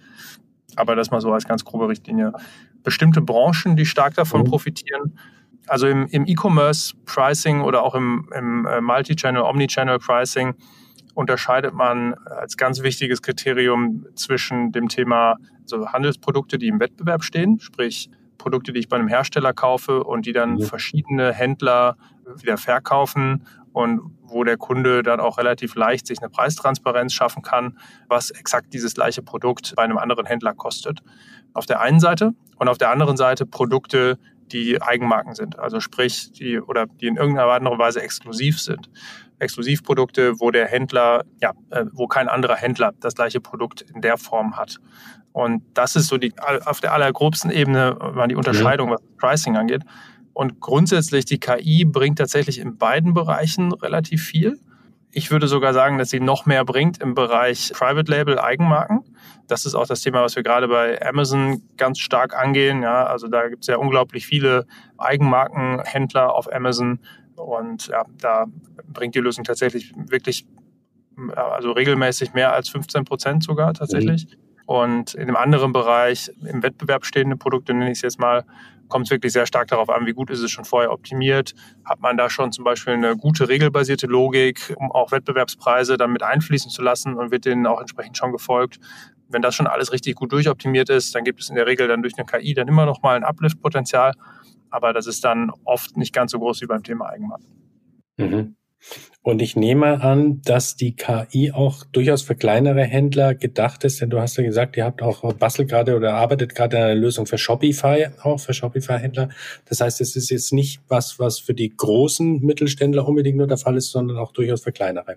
Aber 0.77 0.97
das 0.97 1.11
mal 1.11 1.21
so 1.21 1.33
als 1.33 1.47
ganz 1.47 1.65
grobe 1.65 1.89
Richtlinie. 1.89 2.33
Bestimmte 2.83 3.21
Branchen, 3.21 3.77
die 3.77 3.87
stark 3.87 4.15
davon 4.15 4.43
mhm. 4.43 4.47
profitieren. 4.47 5.19
Also 5.67 5.87
im, 5.87 6.07
im 6.09 6.27
E-Commerce-Pricing 6.27 7.63
oder 7.63 7.83
auch 7.83 7.95
im, 7.95 8.29
im 8.37 8.67
äh, 8.67 8.81
Multi-Channel, 8.81 9.43
Omni-Channel-Pricing 9.43 10.55
unterscheidet 11.15 11.75
man 11.75 12.15
als 12.15 12.57
ganz 12.57 12.83
wichtiges 12.83 13.23
Kriterium 13.23 14.07
zwischen 14.15 14.73
dem 14.73 14.89
Thema 14.89 15.37
so 15.65 15.87
Handelsprodukte, 15.89 16.59
die 16.59 16.69
im 16.69 16.81
Wettbewerb 16.81 17.23
stehen, 17.23 17.61
sprich 17.61 18.11
Produkte, 18.37 18.73
die 18.73 18.81
ich 18.81 18.89
bei 18.89 18.97
einem 18.97 19.09
Hersteller 19.09 19.53
kaufe 19.53 20.05
und 20.05 20.27
die 20.27 20.33
dann 20.33 20.59
ja. 20.59 20.67
verschiedene 20.67 21.33
Händler 21.33 21.97
wieder 22.37 22.59
verkaufen 22.59 23.47
und 23.73 24.01
wo 24.23 24.45
der 24.45 24.57
Kunde 24.57 25.03
dann 25.03 25.21
auch 25.21 25.39
relativ 25.39 25.75
leicht 25.75 26.07
sich 26.07 26.21
eine 26.21 26.31
Preistransparenz 26.31 27.13
schaffen 27.13 27.43
kann, 27.43 27.79
was 28.09 28.31
exakt 28.31 28.73
dieses 28.73 28.95
gleiche 28.95 29.23
Produkt 29.23 29.75
bei 29.77 29.83
einem 29.83 29.99
anderen 29.99 30.27
Händler 30.27 30.55
kostet. 30.55 31.01
Auf 31.53 31.67
der 31.67 31.81
einen 31.81 32.01
Seite 32.01 32.33
und 32.59 32.69
auf 32.69 32.79
der 32.79 32.91
anderen 32.91 33.17
Seite 33.17 33.47
Produkte, 33.47 34.19
die 34.53 34.81
Eigenmarken 34.81 35.35
sind, 35.35 35.59
also 35.59 35.81
sprich, 35.81 36.33
die 36.33 36.61
oder 36.61 36.87
die 36.87 37.07
in 37.07 37.17
irgendeiner 37.17 37.51
anderen 37.51 37.79
Weise 37.79 38.03
exklusiv 38.03 38.61
sind. 38.61 38.91
Exklusivprodukte, 39.39 40.41
wo 40.41 40.51
der 40.51 40.67
Händler, 40.67 41.25
ja, 41.41 41.53
äh, 41.71 41.85
wo 41.93 42.07
kein 42.07 42.29
anderer 42.29 42.57
Händler 42.57 42.93
das 43.01 43.15
gleiche 43.15 43.41
Produkt 43.41 43.83
in 43.83 44.01
der 44.01 44.17
Form 44.17 44.57
hat. 44.57 44.79
Und 45.33 45.63
das 45.75 45.97
ist 45.97 46.07
so 46.07 46.17
die 46.17 46.33
auf 46.65 46.81
der 46.81 46.93
allergrobsten 46.93 47.51
Ebene 47.51 47.97
war 47.99 48.29
die 48.29 48.37
Unterscheidung, 48.37 48.91
was 48.91 49.03
Pricing 49.19 49.57
angeht. 49.57 49.83
Und 50.33 50.61
grundsätzlich 50.61 51.25
die 51.25 51.39
KI 51.39 51.85
bringt 51.85 52.19
tatsächlich 52.19 52.59
in 52.59 52.77
beiden 52.77 53.15
Bereichen 53.15 53.73
relativ 53.73 54.23
viel. 54.23 54.59
Ich 55.11 55.31
würde 55.31 55.47
sogar 55.47 55.73
sagen, 55.73 55.99
dass 55.99 56.11
sie 56.11 56.21
noch 56.21 56.45
mehr 56.45 56.65
bringt 56.65 57.01
im 57.01 57.15
Bereich 57.15 57.73
Private 57.73 58.11
Label 58.11 58.39
Eigenmarken. 58.39 59.04
Das 59.47 59.67
ist 59.67 59.75
auch 59.75 59.87
das 59.87 60.01
Thema, 60.01 60.23
was 60.23 60.37
wir 60.37 60.43
gerade 60.43 60.69
bei 60.69 61.01
Amazon 61.07 61.63
ganz 61.77 61.99
stark 61.99 62.37
angehen. 62.37 62.83
Ja, 62.83 63.07
also 63.07 63.29
da 63.29 63.49
gibt 63.49 63.63
es 63.63 63.69
ja 63.69 63.77
unglaublich 63.77 64.27
viele 64.27 64.67
Eigenmarkenhändler 64.99 66.35
auf 66.35 66.53
Amazon. 66.53 67.01
Und 67.37 67.89
ja, 67.89 68.05
da 68.21 68.47
bringt 68.87 69.15
die 69.15 69.21
Lösung 69.21 69.45
tatsächlich 69.45 69.93
wirklich, 69.97 70.47
also 71.35 71.73
regelmäßig 71.73 72.33
mehr 72.33 72.53
als 72.53 72.69
15 72.69 73.05
Prozent 73.05 73.45
sogar 73.45 73.75
tatsächlich. 73.75 74.27
Mhm. 74.27 74.45
Und 74.67 75.15
in 75.15 75.23
einem 75.23 75.37
anderen 75.37 75.73
Bereich, 75.73 76.31
im 76.47 76.63
Wettbewerb 76.63 77.05
stehende 77.05 77.37
Produkte, 77.37 77.75
nenne 77.75 77.91
ich 77.91 77.99
es 77.99 78.03
jetzt 78.03 78.19
mal, 78.19 78.45
kommt 78.89 79.07
es 79.07 79.11
wirklich 79.11 79.33
sehr 79.33 79.47
stark 79.47 79.69
darauf 79.69 79.89
an, 79.91 80.07
wie 80.07 80.13
gut 80.13 80.31
ist 80.31 80.41
es 80.41 80.51
schon 80.51 80.65
vorher 80.65 80.93
optimiert. 80.93 81.55
Hat 81.85 82.01
man 82.01 82.17
da 82.17 82.31
schon 82.31 82.53
zum 82.53 82.65
Beispiel 82.65 82.95
eine 82.95 83.17
gute 83.17 83.49
regelbasierte 83.49 84.07
Logik, 84.07 84.75
um 84.77 84.93
auch 84.93 85.13
Wettbewerbspreise 85.13 85.97
dann 85.97 86.13
mit 86.13 86.23
einfließen 86.23 86.71
zu 86.71 86.83
lassen 86.83 87.15
und 87.15 87.31
wird 87.31 87.45
denen 87.45 87.67
auch 87.67 87.81
entsprechend 87.81 88.17
schon 88.17 88.33
gefolgt. 88.33 88.79
Wenn 89.29 89.43
das 89.43 89.55
schon 89.55 89.67
alles 89.67 89.93
richtig 89.93 90.17
gut 90.17 90.33
durchoptimiert 90.33 90.91
ist, 90.91 91.15
dann 91.15 91.25
gibt 91.25 91.41
es 91.41 91.49
in 91.49 91.57
der 91.57 91.67
Regel 91.67 91.89
dann 91.89 92.03
durch 92.03 92.15
eine 92.17 92.27
KI 92.27 92.55
dann 92.55 92.69
immer 92.69 92.87
noch 92.87 93.03
mal 93.03 93.17
ein 93.17 93.25
Uplift-Potenzial. 93.25 94.13
Aber 94.71 94.93
das 94.93 95.07
ist 95.07 95.25
dann 95.25 95.51
oft 95.65 95.97
nicht 95.97 96.13
ganz 96.13 96.33
so 96.33 96.39
groß 96.39 96.61
wie 96.63 96.67
beim 96.67 96.83
Thema 96.83 97.09
Eigenmarkt. 97.09 97.45
Mhm. 98.17 98.57
Und 99.23 99.41
ich 99.41 99.57
nehme 99.57 100.03
an, 100.03 100.43
dass 100.43 100.77
die 100.77 100.95
KI 100.95 101.53
auch 101.53 101.85
durchaus 101.85 102.21
für 102.21 102.35
kleinere 102.35 102.83
Händler 102.85 103.35
gedacht 103.35 103.83
ist, 103.85 104.01
denn 104.01 104.11
du 104.11 104.21
hast 104.21 104.37
ja 104.37 104.45
gesagt, 104.45 104.77
ihr 104.77 104.85
habt 104.85 105.01
auch 105.01 105.33
bastelt 105.35 105.71
gerade 105.71 105.97
oder 105.97 106.15
arbeitet 106.15 106.55
gerade 106.55 106.77
an 106.77 106.83
einer 106.83 106.95
Lösung 106.95 107.25
für 107.25 107.39
Shopify, 107.39 108.09
auch 108.23 108.39
für 108.39 108.53
Shopify-Händler. 108.53 109.31
Das 109.65 109.81
heißt, 109.81 110.03
es 110.03 110.17
ist 110.17 110.29
jetzt 110.31 110.53
nicht 110.53 110.83
was, 110.89 111.19
was 111.19 111.39
für 111.39 111.55
die 111.55 111.75
großen 111.75 112.41
Mittelständler 112.41 113.09
unbedingt 113.09 113.39
nur 113.39 113.47
der 113.47 113.57
Fall 113.57 113.79
ist, 113.79 113.91
sondern 113.91 114.19
auch 114.19 114.33
durchaus 114.33 114.63
für 114.63 114.73
kleinere. 114.73 115.17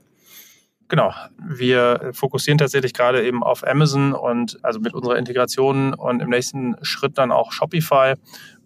Genau. 0.89 1.13
Wir 1.37 2.11
fokussieren 2.13 2.57
tatsächlich 2.57 2.93
gerade 2.93 3.25
eben 3.25 3.43
auf 3.43 3.67
Amazon 3.67 4.13
und 4.13 4.57
also 4.63 4.79
mit 4.79 4.93
unserer 4.93 5.17
Integration 5.17 5.93
und 5.93 6.21
im 6.21 6.29
nächsten 6.29 6.75
Schritt 6.81 7.17
dann 7.17 7.31
auch 7.31 7.51
Shopify. 7.51 8.13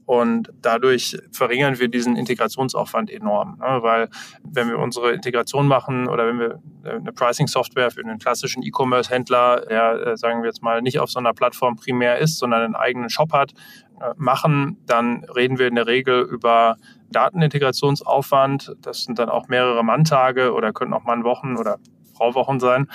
Und 0.05 0.51
dadurch 0.61 1.17
verringern 1.31 1.79
wir 1.79 1.87
diesen 1.87 2.17
Integrationsaufwand 2.17 3.09
enorm. 3.09 3.57
Ne? 3.59 3.79
Weil 3.81 4.09
wenn 4.43 4.67
wir 4.67 4.77
unsere 4.77 5.13
Integration 5.13 5.67
machen 5.67 6.09
oder 6.09 6.27
wenn 6.27 6.39
wir 6.39 6.59
eine 6.83 7.13
Pricing-Software 7.13 7.91
für 7.91 8.01
einen 8.01 8.19
klassischen 8.19 8.61
E-Commerce-Händler, 8.61 9.65
der, 9.69 10.07
äh, 10.07 10.17
sagen 10.17 10.41
wir 10.41 10.47
jetzt 10.47 10.61
mal, 10.61 10.81
nicht 10.81 10.99
auf 10.99 11.09
so 11.09 11.19
einer 11.19 11.33
Plattform 11.33 11.77
primär 11.77 12.17
ist, 12.17 12.39
sondern 12.39 12.61
einen 12.61 12.75
eigenen 12.75 13.09
Shop 13.09 13.31
hat, 13.31 13.53
äh, 14.01 14.13
machen, 14.17 14.77
dann 14.85 15.23
reden 15.35 15.59
wir 15.59 15.67
in 15.67 15.75
der 15.75 15.87
Regel 15.87 16.23
über 16.23 16.75
Datenintegrationsaufwand. 17.11 18.75
Das 18.81 19.03
sind 19.03 19.17
dann 19.17 19.29
auch 19.29 19.47
mehrere 19.47 19.83
Manntage 19.83 20.53
oder 20.53 20.73
können 20.73 20.93
auch 20.93 21.03
Mannwochen 21.03 21.57
oder 21.57 21.77
Brauwochen 22.21 22.59
sein. 22.59 22.87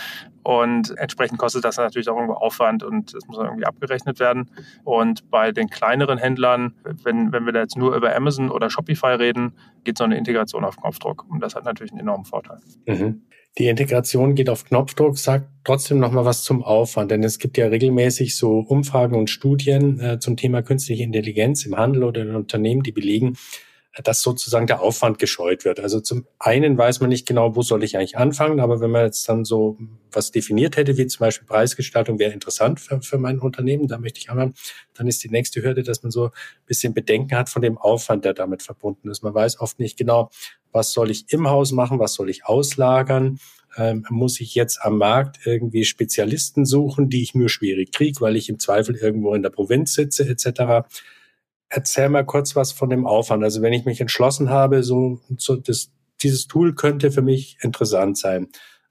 Und 0.45 0.97
entsprechend 0.97 1.39
kostet 1.39 1.65
das 1.65 1.77
natürlich 1.77 2.09
auch 2.09 2.15
irgendwo 2.15 2.35
Aufwand 2.35 2.85
und 2.85 3.13
das 3.13 3.27
muss 3.27 3.39
irgendwie 3.39 3.65
abgerechnet 3.65 4.21
werden. 4.21 4.49
Und 4.85 5.29
bei 5.29 5.51
den 5.51 5.69
kleineren 5.69 6.19
Händlern, 6.19 6.75
wenn, 7.03 7.33
wenn 7.33 7.45
wir 7.45 7.53
da 7.53 7.61
jetzt 7.61 7.77
nur 7.77 7.97
über 7.97 8.15
Amazon 8.15 8.51
oder 8.51 8.71
Shopify 8.71 9.15
reden, 9.15 9.55
geht 9.83 9.99
so 9.99 10.05
eine 10.05 10.17
Integration 10.17 10.65
auf 10.65 10.77
Knopfdruck. 10.77 11.25
Und 11.29 11.41
das 11.41 11.57
hat 11.57 11.65
natürlich 11.65 11.91
einen 11.91 12.03
enormen 12.03 12.25
Vorteil. 12.25 12.59
Mhm. 12.87 13.23
Die 13.59 13.67
Integration 13.69 14.35
geht 14.35 14.51
auf 14.51 14.67
Knopfdruck, 14.67 15.19
sagt 15.19 15.49
trotzdem 15.65 15.99
noch 15.99 16.13
mal 16.13 16.27
was 16.27 16.45
zum 16.45 16.63
Aufwand, 16.63 17.11
denn 17.11 17.25
es 17.25 17.39
gibt 17.39 17.57
ja 17.57 17.67
regelmäßig 17.67 18.37
so 18.37 18.59
Umfragen 18.59 19.17
und 19.17 19.31
Studien 19.31 19.99
äh, 19.99 20.19
zum 20.21 20.37
Thema 20.37 20.63
künstliche 20.63 21.03
Intelligenz 21.03 21.65
im 21.65 21.77
Handel 21.77 22.05
oder 22.05 22.23
in 22.23 22.37
Unternehmen, 22.37 22.83
die 22.83 22.93
belegen, 22.93 23.37
dass 24.05 24.23
sozusagen 24.23 24.67
der 24.67 24.83
Aufwand 24.83 25.19
gescheut 25.19 25.65
wird. 25.65 25.81
Also 25.81 26.01
zum 26.01 26.27
einen 26.39 26.77
weiß 26.77 27.01
man 27.01 27.09
nicht 27.09 27.27
genau, 27.27 27.57
wo 27.57 27.63
soll 27.63 27.83
ich 27.83 27.97
eigentlich 27.97 28.19
anfangen, 28.19 28.61
aber 28.61 28.81
wenn 28.81 28.91
man 28.91 29.07
jetzt 29.07 29.29
dann 29.29 29.45
so 29.45 29.79
was 30.13 30.31
definiert 30.31 30.77
hätte, 30.77 30.97
wie 30.99 31.07
zum 31.07 31.21
Beispiel 31.21 31.47
Preisgestaltung 31.47 32.19
wäre 32.19 32.33
interessant 32.33 32.81
für, 32.81 33.01
für 33.01 33.19
mein 33.19 33.39
Unternehmen, 33.39 33.89
da 33.89 33.99
möchte 33.99 34.21
ich 34.21 34.31
anfangen, 34.31 34.55
dann 34.95 35.09
ist 35.09 35.25
die 35.25 35.31
nächste 35.31 35.63
Hürde, 35.63 35.83
dass 35.83 36.03
man 36.03 36.11
so 36.11 36.27
ein 36.27 36.31
bisschen 36.67 36.93
Bedenken 36.93 37.37
hat 37.37 37.49
von 37.49 37.63
dem 37.63 37.79
Aufwand, 37.79 38.25
der 38.25 38.35
damit 38.35 38.63
verbunden 38.63 39.11
ist. 39.11 39.23
Man 39.23 39.35
weiß 39.35 39.61
oft 39.61 39.79
nicht 39.79 39.97
genau, 39.97 40.31
was 40.73 40.93
soll 40.93 41.11
ich 41.11 41.25
im 41.33 41.49
Haus 41.49 41.73
machen, 41.73 41.99
was 41.99 42.15
soll 42.15 42.29
ich 42.29 42.45
auslagern, 42.45 43.39
ähm, 43.79 44.05
muss 44.11 44.41
ich 44.41 44.55
jetzt 44.55 44.79
am 44.83 44.99
Markt 44.99 45.39
irgendwie 45.45 45.85
Spezialisten 45.85 46.67
suchen, 46.67 47.09
die 47.09 47.23
ich 47.23 47.35
nur 47.35 47.49
schwierig 47.49 47.93
kriege, 47.93 48.21
weil 48.21 48.37
ich 48.37 48.49
im 48.49 48.59
Zweifel 48.59 48.95
irgendwo 48.95 49.35
in 49.35 49.43
der 49.43 49.51
Provinz 49.51 49.95
sitze 49.95 50.29
etc 50.29 50.85
erzähl 51.69 52.09
mal 52.09 52.25
kurz 52.25 52.57
was 52.57 52.73
von 52.73 52.91
dem 52.91 53.07
Aufwand. 53.07 53.43
Also 53.43 53.63
wenn 53.63 53.73
ich 53.73 53.85
mich 53.85 54.01
entschlossen 54.01 54.51
habe, 54.51 54.83
so, 54.83 55.21
so 55.37 55.57
das, 55.57 55.91
dieses 56.23 56.47
Tool 56.47 56.75
könnte 56.75 57.11
für 57.11 57.23
mich 57.23 57.59
interessant 57.61 58.19
sein 58.19 58.49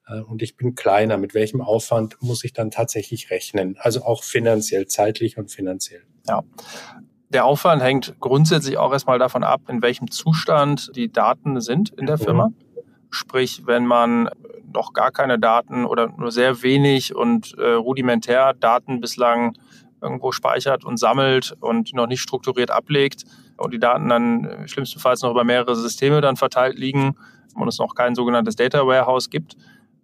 äh, 0.08 0.20
und 0.20 0.42
ich 0.42 0.58
bin 0.58 0.76
kleiner, 0.76 1.18
mit 1.18 1.34
welchem 1.34 1.62
Aufwand 1.62 2.18
muss 2.22 2.44
ich 2.44 2.54
dann 2.54 2.72
tatsächlich 2.72 3.32
rechnen? 3.32 3.78
Also 3.80 4.04
auch 4.04 4.24
finanziell, 4.24 4.88
zeitlich 4.88 5.38
und 5.38 5.52
finanziell. 5.52 6.04
Ja. 6.28 6.44
Der 7.30 7.46
Aufwand 7.46 7.82
hängt 7.82 8.16
grundsätzlich 8.20 8.78
auch 8.78 8.94
erstmal 8.94 9.20
davon 9.20 9.44
ab, 9.44 9.62
in 9.68 9.82
welchem 9.82 10.12
Zustand 10.12 10.92
die 10.96 11.12
Daten 11.12 11.60
sind 11.60 11.90
in 11.90 12.06
der 12.06 12.18
mhm. 12.18 12.24
Firma. 12.24 12.50
Sprich, 13.10 13.64
wenn 13.66 13.86
man 13.86 14.30
noch 14.74 14.94
gar 14.94 15.12
keine 15.12 15.40
Daten 15.40 15.86
oder 15.86 16.08
nur 16.18 16.32
sehr 16.32 16.62
wenig 16.62 17.16
und 17.16 17.58
äh, 17.58 17.72
rudimentär 17.72 18.54
Daten 18.54 19.00
bislang 19.00 19.54
irgendwo 20.06 20.32
speichert 20.32 20.86
und 20.86 20.98
sammelt 20.98 21.58
und 21.60 21.94
noch 21.94 22.08
nicht 22.08 22.22
strukturiert 22.22 22.72
ablegt 22.72 23.24
und 23.58 23.74
die 23.74 23.80
Daten 23.80 24.08
dann 24.08 24.46
äh, 24.46 24.68
schlimmstenfalls 24.68 25.22
noch 25.22 25.32
über 25.32 25.44
mehrere 25.44 25.76
Systeme 25.76 26.22
dann 26.22 26.38
verteilt 26.38 26.78
liegen 26.78 27.18
und 27.56 27.68
es 27.68 27.80
noch 27.80 27.96
kein 27.96 28.16
sogenanntes 28.16 28.56
Data 28.56 28.86
Warehouse 28.86 29.30
gibt, 29.30 29.56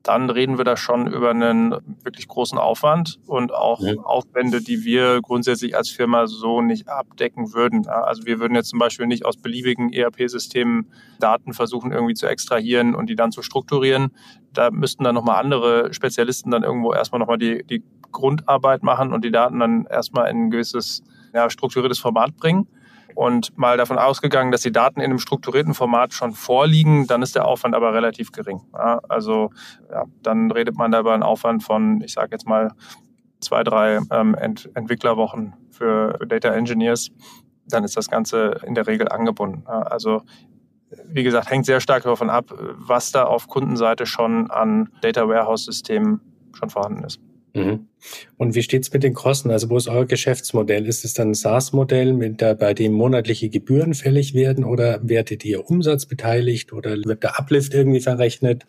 dann 0.04 0.30
reden 0.30 0.58
wir 0.58 0.66
da 0.66 0.78
schon 0.78 1.08
über 1.08 1.30
einen 1.30 1.76
wirklich 2.04 2.28
großen 2.28 2.58
Aufwand 2.58 3.20
und 3.28 3.54
auch 3.54 3.80
ja. 3.82 3.94
Aufwände, 4.04 4.62
die 4.62 4.84
wir 4.84 5.22
grundsätzlich 5.22 5.78
als 5.78 5.90
Firma 5.90 6.26
so 6.28 6.62
nicht 6.62 6.90
abdecken 6.90 7.54
würden. 7.54 7.88
Also 7.88 8.26
wir 8.26 8.40
würden 8.40 8.56
jetzt 8.56 8.70
zum 8.70 8.80
Beispiel 8.80 9.06
nicht 9.06 9.26
aus 9.26 9.38
beliebigen 9.38 9.94
ERP-Systemen 9.94 10.92
Daten 11.20 11.54
versuchen 11.54 11.92
irgendwie 11.92 12.16
zu 12.16 12.28
extrahieren 12.28 12.96
und 12.96 13.10
die 13.10 13.16
dann 13.16 13.32
zu 13.32 13.44
strukturieren. 13.44 14.12
Da 14.54 14.72
müssten 14.72 15.04
dann 15.04 15.16
nochmal 15.16 15.40
andere 15.40 15.94
Spezialisten 15.94 16.50
dann 16.50 16.64
irgendwo 16.64 16.94
erstmal 16.94 17.20
nochmal 17.20 17.38
die, 17.38 17.64
die 17.64 17.84
Grundarbeit 18.12 18.84
machen 18.84 19.14
und 19.14 19.24
die 19.24 19.32
Daten 19.32 19.60
dann 19.60 19.86
erstmal 19.86 20.30
in 20.30 20.46
ein 20.46 20.52
gewisses 20.52 21.04
ja, 21.34 21.50
strukturiertes 21.50 22.00
Format 22.00 22.36
bringen. 22.38 22.68
Und 23.16 23.58
mal 23.58 23.78
davon 23.78 23.98
ausgegangen, 23.98 24.52
dass 24.52 24.62
die 24.62 24.72
Daten 24.72 25.00
in 25.00 25.06
einem 25.06 25.20
strukturierten 25.20 25.74
Format 25.74 26.14
schon 26.14 26.34
vorliegen, 26.34 27.08
dann 27.08 27.22
ist 27.22 27.36
der 27.36 27.46
Aufwand 27.46 27.76
aber 27.76 27.94
relativ 27.94 28.32
gering. 28.32 28.62
Ja, 28.74 29.00
also 29.10 29.50
ja, 29.90 30.06
dann 30.22 30.52
redet 30.52 30.76
man 30.76 30.92
da 30.92 31.00
über 31.00 31.14
einen 31.14 31.24
Aufwand 31.24 31.64
von, 31.64 32.02
ich 32.02 32.14
sage 32.14 32.30
jetzt 32.32 32.48
mal, 32.48 32.72
zwei, 33.40 33.64
drei 33.64 34.00
ähm, 34.12 34.36
Ent 34.36 34.70
Entwicklerwochen 34.76 35.54
für 35.72 36.20
Data 36.28 36.50
Engineers. 36.50 37.10
Dann 37.68 37.84
ist 37.84 37.98
das 37.98 38.10
Ganze 38.10 38.60
in 38.66 38.76
der 38.76 38.88
Regel 38.88 39.08
angebunden. 39.08 39.64
Ja, 39.68 39.82
also 39.82 40.24
wie 41.06 41.24
gesagt, 41.24 41.50
hängt 41.50 41.66
sehr 41.66 41.80
stark 41.80 42.04
davon 42.04 42.30
ab, 42.30 42.54
was 42.58 43.12
da 43.12 43.24
auf 43.24 43.48
Kundenseite 43.48 44.06
schon 44.06 44.52
an 44.52 44.90
Data 45.02 45.28
Warehouse-Systemen 45.28 46.22
schon 46.54 46.70
vorhanden 46.70 47.04
ist. 47.04 47.20
Mhm. 47.54 47.88
Und 48.38 48.56
wie 48.56 48.64
steht's 48.64 48.92
mit 48.94 49.04
den 49.04 49.14
Kosten? 49.14 49.52
Also 49.52 49.70
wo 49.70 49.78
ist 49.78 49.88
euer 49.88 50.06
Geschäftsmodell? 50.06 50.88
Ist 50.88 51.06
es 51.06 51.14
dann 51.14 51.32
ein 51.32 51.34
SaaS-Modell, 51.34 52.14
bei 52.56 52.74
dem 52.74 52.94
monatliche 52.94 53.50
Gebühren 53.50 53.94
fällig 53.94 54.34
werden 54.34 54.64
oder 54.64 55.00
werdet 55.08 55.46
ihr 55.46 55.70
Umsatz 55.70 56.06
beteiligt 56.06 56.74
oder 56.74 56.96
wird 57.04 57.24
der 57.24 57.40
Uplift 57.40 57.74
irgendwie 57.74 58.02
verrechnet? 58.02 58.66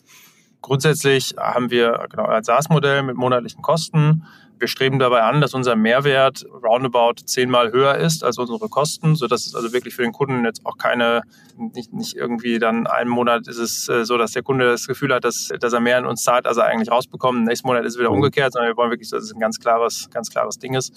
Grundsätzlich 0.62 1.35
haben 1.37 1.71
wir 1.71 2.07
genau 2.09 2.26
ein 2.26 2.45
SaaS-Modell 2.45 3.02
mit 3.02 3.16
monatlichen 3.16 3.62
Kosten. 3.62 4.25
Wir 4.62 4.69
streben 4.69 5.00
dabei 5.00 5.23
an, 5.23 5.40
dass 5.40 5.54
unser 5.54 5.75
Mehrwert 5.75 6.47
roundabout 6.62 7.14
zehnmal 7.25 7.73
höher 7.73 7.97
ist 7.97 8.23
als 8.23 8.38
unsere 8.38 8.69
Kosten, 8.69 9.16
sodass 9.16 9.45
es 9.45 9.57
also 9.57 9.73
wirklich 9.73 9.97
für 9.97 10.02
den 10.02 10.12
Kunden 10.12 10.45
jetzt 10.45 10.64
auch 10.64 10.78
keine, 10.78 11.23
nicht, 11.57 11.92
nicht 11.92 12.14
irgendwie 12.14 12.61
dann 12.61 12.87
einen 12.87 13.11
Monat 13.11 13.49
ist 13.49 13.59
es 13.59 13.88
äh, 13.88 14.04
so, 14.04 14.16
dass 14.19 14.31
der 14.31 14.45
Kunde 14.45 14.71
das 14.71 14.87
Gefühl 14.87 15.12
hat, 15.12 15.25
dass, 15.25 15.49
dass 15.59 15.73
er 15.73 15.81
mehr 15.81 15.99
in 15.99 16.07
uns 16.07 16.23
zahlt, 16.23 16.47
als 16.47 16.59
er 16.59 16.66
eigentlich 16.66 16.92
rausbekommt. 16.92 17.45
Nächsten 17.45 17.66
Monat 17.66 17.85
ist 17.85 17.95
es 17.95 17.99
wieder 17.99 18.11
mhm. 18.11 18.19
umgekehrt, 18.19 18.52
sondern 18.52 18.71
wir 18.71 18.76
wollen 18.76 18.90
wirklich, 18.90 19.11
dass 19.11 19.25
es 19.25 19.35
ein 19.35 19.40
ganz 19.40 19.59
klares, 19.59 20.09
ganz 20.12 20.31
klares 20.31 20.61
Ding 20.61 20.75
ist. 20.75 20.95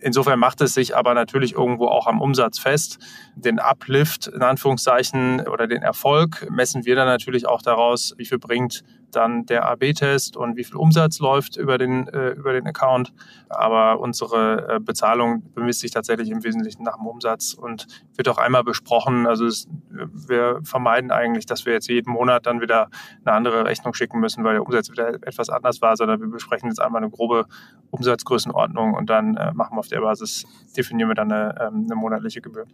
Insofern 0.00 0.38
macht 0.38 0.60
es 0.60 0.74
sich 0.74 0.96
aber 0.96 1.12
natürlich 1.14 1.54
irgendwo 1.54 1.86
auch 1.86 2.06
am 2.06 2.20
Umsatz 2.20 2.60
fest. 2.60 2.98
Den 3.34 3.58
Uplift 3.58 4.28
in 4.28 4.42
Anführungszeichen 4.42 5.40
oder 5.48 5.66
den 5.66 5.82
Erfolg 5.82 6.48
messen 6.50 6.84
wir 6.84 6.94
dann 6.94 7.08
natürlich 7.08 7.48
auch 7.48 7.62
daraus, 7.62 8.14
wie 8.16 8.26
viel 8.26 8.38
bringt 8.38 8.84
dann 9.12 9.46
der 9.46 9.68
AB-Test 9.68 10.36
und 10.36 10.56
wie 10.56 10.64
viel 10.64 10.76
Umsatz 10.76 11.18
läuft 11.18 11.56
über 11.56 11.78
den, 11.78 12.08
äh, 12.08 12.30
über 12.30 12.52
den 12.52 12.66
Account. 12.66 13.12
Aber 13.48 14.00
unsere 14.00 14.76
äh, 14.76 14.80
Bezahlung 14.80 15.42
bemisst 15.54 15.80
sich 15.80 15.90
tatsächlich 15.90 16.30
im 16.30 16.44
Wesentlichen 16.44 16.82
nach 16.82 16.96
dem 16.96 17.06
Umsatz 17.06 17.54
und 17.54 17.86
wird 18.16 18.28
auch 18.28 18.38
einmal 18.38 18.64
besprochen. 18.64 19.26
Also 19.26 19.46
es, 19.46 19.68
wir 19.90 20.60
vermeiden 20.62 21.10
eigentlich, 21.10 21.46
dass 21.46 21.66
wir 21.66 21.72
jetzt 21.72 21.88
jeden 21.88 22.12
Monat 22.12 22.46
dann 22.46 22.60
wieder 22.60 22.88
eine 23.24 23.34
andere 23.34 23.64
Rechnung 23.64 23.94
schicken 23.94 24.20
müssen, 24.20 24.44
weil 24.44 24.54
der 24.54 24.64
Umsatz 24.64 24.90
wieder 24.90 25.14
etwas 25.22 25.48
anders 25.48 25.80
war, 25.82 25.96
sondern 25.96 26.20
wir 26.20 26.28
besprechen 26.28 26.68
jetzt 26.68 26.80
einmal 26.80 27.02
eine 27.02 27.10
grobe 27.10 27.46
Umsatzgrößenordnung 27.90 28.94
und 28.94 29.08
dann 29.10 29.36
äh, 29.36 29.52
machen 29.52 29.76
wir 29.76 29.80
auf 29.80 29.88
der 29.88 30.00
Basis, 30.00 30.44
definieren 30.76 31.10
wir 31.10 31.14
dann 31.14 31.32
eine, 31.32 31.54
ähm, 31.60 31.86
eine 31.86 31.94
monatliche 31.94 32.40
Gebühr. 32.40 32.66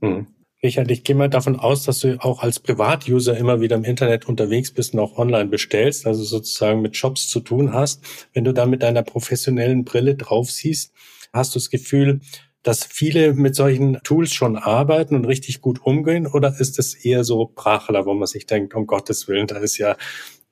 Mhm. 0.00 0.26
Richard, 0.60 0.90
ich 0.90 1.04
gehe 1.04 1.14
mal 1.14 1.30
davon 1.30 1.54
aus, 1.54 1.84
dass 1.84 2.00
du 2.00 2.20
auch 2.20 2.42
als 2.42 2.58
Privatuser 2.58 3.36
immer 3.36 3.60
wieder 3.60 3.76
im 3.76 3.84
Internet 3.84 4.26
unterwegs 4.26 4.72
bist 4.72 4.92
und 4.92 4.98
auch 4.98 5.16
online 5.16 5.48
bestellst, 5.48 6.04
also 6.04 6.24
sozusagen 6.24 6.82
mit 6.82 6.96
Shops 6.96 7.28
zu 7.28 7.38
tun 7.38 7.72
hast. 7.72 8.02
Wenn 8.32 8.42
du 8.42 8.52
da 8.52 8.66
mit 8.66 8.82
deiner 8.82 9.04
professionellen 9.04 9.84
Brille 9.84 10.16
drauf 10.16 10.50
siehst, 10.50 10.92
hast 11.32 11.54
du 11.54 11.60
das 11.60 11.70
Gefühl, 11.70 12.20
dass 12.64 12.84
viele 12.84 13.34
mit 13.34 13.54
solchen 13.54 14.00
Tools 14.02 14.32
schon 14.32 14.56
arbeiten 14.56 15.14
und 15.14 15.26
richtig 15.26 15.60
gut 15.60 15.80
umgehen? 15.84 16.26
Oder 16.26 16.58
ist 16.58 16.80
es 16.80 16.94
eher 16.94 17.22
so 17.22 17.52
Brachler, 17.54 18.04
wo 18.04 18.14
man 18.14 18.26
sich 18.26 18.44
denkt, 18.46 18.74
um 18.74 18.88
Gottes 18.88 19.28
Willen, 19.28 19.46
da 19.46 19.58
ist 19.58 19.78
ja 19.78 19.96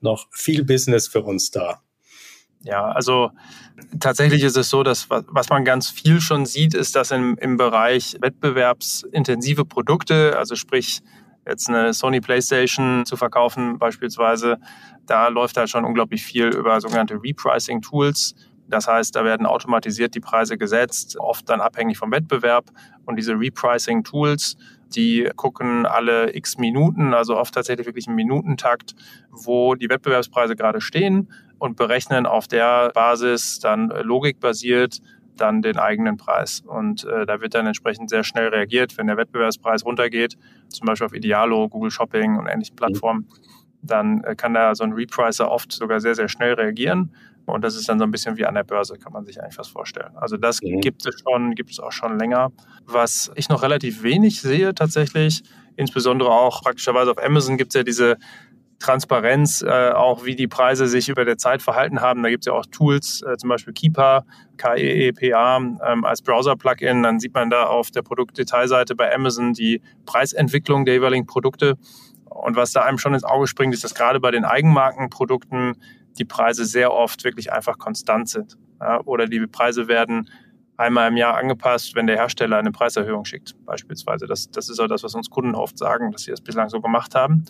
noch 0.00 0.28
viel 0.30 0.64
Business 0.64 1.08
für 1.08 1.22
uns 1.22 1.50
da? 1.50 1.82
Ja, 2.66 2.86
also 2.86 3.30
tatsächlich 4.00 4.42
ist 4.42 4.56
es 4.56 4.68
so, 4.68 4.82
dass 4.82 5.08
was 5.08 5.48
man 5.50 5.64
ganz 5.64 5.88
viel 5.88 6.20
schon 6.20 6.46
sieht, 6.46 6.74
ist, 6.74 6.96
dass 6.96 7.12
im, 7.12 7.38
im 7.40 7.56
Bereich 7.56 8.16
wettbewerbsintensive 8.20 9.64
Produkte, 9.64 10.36
also 10.36 10.56
sprich 10.56 11.00
jetzt 11.46 11.68
eine 11.68 11.94
Sony 11.94 12.20
PlayStation 12.20 13.06
zu 13.06 13.16
verkaufen 13.16 13.78
beispielsweise, 13.78 14.58
da 15.06 15.28
läuft 15.28 15.56
halt 15.56 15.70
schon 15.70 15.84
unglaublich 15.84 16.24
viel 16.24 16.48
über 16.48 16.80
sogenannte 16.80 17.14
Repricing-Tools. 17.22 18.34
Das 18.68 18.88
heißt, 18.88 19.14
da 19.14 19.24
werden 19.24 19.46
automatisiert 19.46 20.16
die 20.16 20.20
Preise 20.20 20.58
gesetzt, 20.58 21.16
oft 21.20 21.48
dann 21.48 21.60
abhängig 21.60 21.98
vom 21.98 22.10
Wettbewerb. 22.10 22.64
Und 23.04 23.14
diese 23.14 23.34
Repricing-Tools 23.34 24.56
Die 24.94 25.28
gucken 25.36 25.84
alle 25.84 26.34
x 26.34 26.58
Minuten, 26.58 27.12
also 27.12 27.36
oft 27.36 27.54
tatsächlich 27.54 27.86
wirklich 27.86 28.06
im 28.06 28.14
Minutentakt, 28.14 28.94
wo 29.30 29.74
die 29.74 29.88
Wettbewerbspreise 29.88 30.56
gerade 30.56 30.80
stehen 30.80 31.28
und 31.58 31.76
berechnen 31.76 32.26
auf 32.26 32.46
der 32.46 32.90
Basis 32.94 33.58
dann 33.58 33.88
logikbasiert 33.88 35.00
dann 35.36 35.62
den 35.62 35.76
eigenen 35.78 36.16
Preis. 36.16 36.62
Und 36.66 37.04
äh, 37.04 37.26
da 37.26 37.40
wird 37.40 37.54
dann 37.54 37.66
entsprechend 37.66 38.10
sehr 38.10 38.24
schnell 38.24 38.48
reagiert, 38.48 38.96
wenn 38.98 39.06
der 39.06 39.16
Wettbewerbspreis 39.16 39.84
runtergeht, 39.84 40.36
zum 40.68 40.86
Beispiel 40.86 41.06
auf 41.06 41.14
Idealo, 41.14 41.68
Google 41.68 41.90
Shopping 41.90 42.38
und 42.38 42.46
ähnlichen 42.46 42.76
Plattformen, 42.76 43.28
dann 43.82 44.22
äh, 44.24 44.34
kann 44.34 44.54
da 44.54 44.74
so 44.74 44.84
ein 44.84 44.92
Repricer 44.92 45.50
oft 45.50 45.72
sogar 45.72 46.00
sehr, 46.00 46.14
sehr 46.14 46.28
schnell 46.28 46.54
reagieren. 46.54 47.14
Und 47.46 47.62
das 47.62 47.76
ist 47.76 47.88
dann 47.88 47.98
so 47.98 48.04
ein 48.04 48.10
bisschen 48.10 48.36
wie 48.36 48.44
an 48.44 48.54
der 48.54 48.64
Börse, 48.64 48.98
kann 48.98 49.12
man 49.12 49.24
sich 49.24 49.40
eigentlich 49.40 49.58
was 49.58 49.68
vorstellen. 49.68 50.16
Also 50.16 50.36
das 50.36 50.60
mhm. 50.60 50.80
gibt 50.80 51.06
es 51.06 51.20
schon, 51.20 51.54
gibt 51.54 51.70
es 51.70 51.80
auch 51.80 51.92
schon 51.92 52.18
länger. 52.18 52.52
Was 52.84 53.30
ich 53.36 53.48
noch 53.48 53.62
relativ 53.62 54.02
wenig 54.02 54.40
sehe 54.40 54.74
tatsächlich, 54.74 55.42
insbesondere 55.76 56.30
auch 56.30 56.62
praktischerweise 56.62 57.12
auf 57.12 57.22
Amazon 57.22 57.56
gibt 57.56 57.74
es 57.74 57.78
ja 57.78 57.82
diese 57.84 58.16
Transparenz, 58.78 59.62
äh, 59.62 59.90
auch 59.90 60.24
wie 60.24 60.36
die 60.36 60.48
Preise 60.48 60.86
sich 60.86 61.08
über 61.08 61.24
der 61.24 61.38
Zeit 61.38 61.62
verhalten 61.62 62.00
haben. 62.00 62.22
Da 62.22 62.28
gibt 62.28 62.42
es 62.42 62.46
ja 62.46 62.52
auch 62.52 62.66
Tools, 62.66 63.22
äh, 63.22 63.36
zum 63.36 63.48
Beispiel 63.48 63.72
Keepa, 63.72 64.24
K-E-E-P-A, 64.58 65.56
ähm, 65.56 66.04
als 66.04 66.22
Browser-Plugin. 66.22 67.02
Dann 67.02 67.18
sieht 67.18 67.32
man 67.32 67.48
da 67.48 67.64
auf 67.64 67.90
der 67.90 68.02
Produktdetailseite 68.02 68.94
bei 68.94 69.14
Amazon 69.14 69.54
die 69.54 69.80
Preisentwicklung 70.04 70.84
der 70.84 70.94
jeweiligen 70.94 71.26
Produkte. 71.26 71.76
Und 72.24 72.56
was 72.56 72.72
da 72.72 72.82
einem 72.82 72.98
schon 72.98 73.14
ins 73.14 73.24
Auge 73.24 73.46
springt, 73.46 73.72
ist, 73.72 73.82
dass 73.82 73.94
gerade 73.94 74.20
bei 74.20 74.30
den 74.30 74.44
Eigenmarkenprodukten 74.44 75.76
die 76.18 76.24
Preise 76.24 76.64
sehr 76.64 76.92
oft 76.92 77.24
wirklich 77.24 77.52
einfach 77.52 77.78
konstant 77.78 78.28
sind. 78.28 78.56
Ja, 78.80 79.00
oder 79.04 79.26
die 79.26 79.46
Preise 79.46 79.88
werden 79.88 80.28
einmal 80.76 81.08
im 81.08 81.16
Jahr 81.16 81.36
angepasst, 81.36 81.94
wenn 81.94 82.06
der 82.06 82.16
Hersteller 82.16 82.58
eine 82.58 82.72
Preiserhöhung 82.72 83.24
schickt, 83.24 83.54
beispielsweise. 83.64 84.26
Das, 84.26 84.50
das 84.50 84.68
ist 84.68 84.78
auch 84.78 84.88
das, 84.88 85.02
was 85.02 85.14
uns 85.14 85.30
Kunden 85.30 85.54
oft 85.54 85.78
sagen, 85.78 86.12
dass 86.12 86.22
sie 86.22 86.30
das 86.30 86.40
bislang 86.40 86.68
so 86.68 86.80
gemacht 86.80 87.14
haben. 87.14 87.44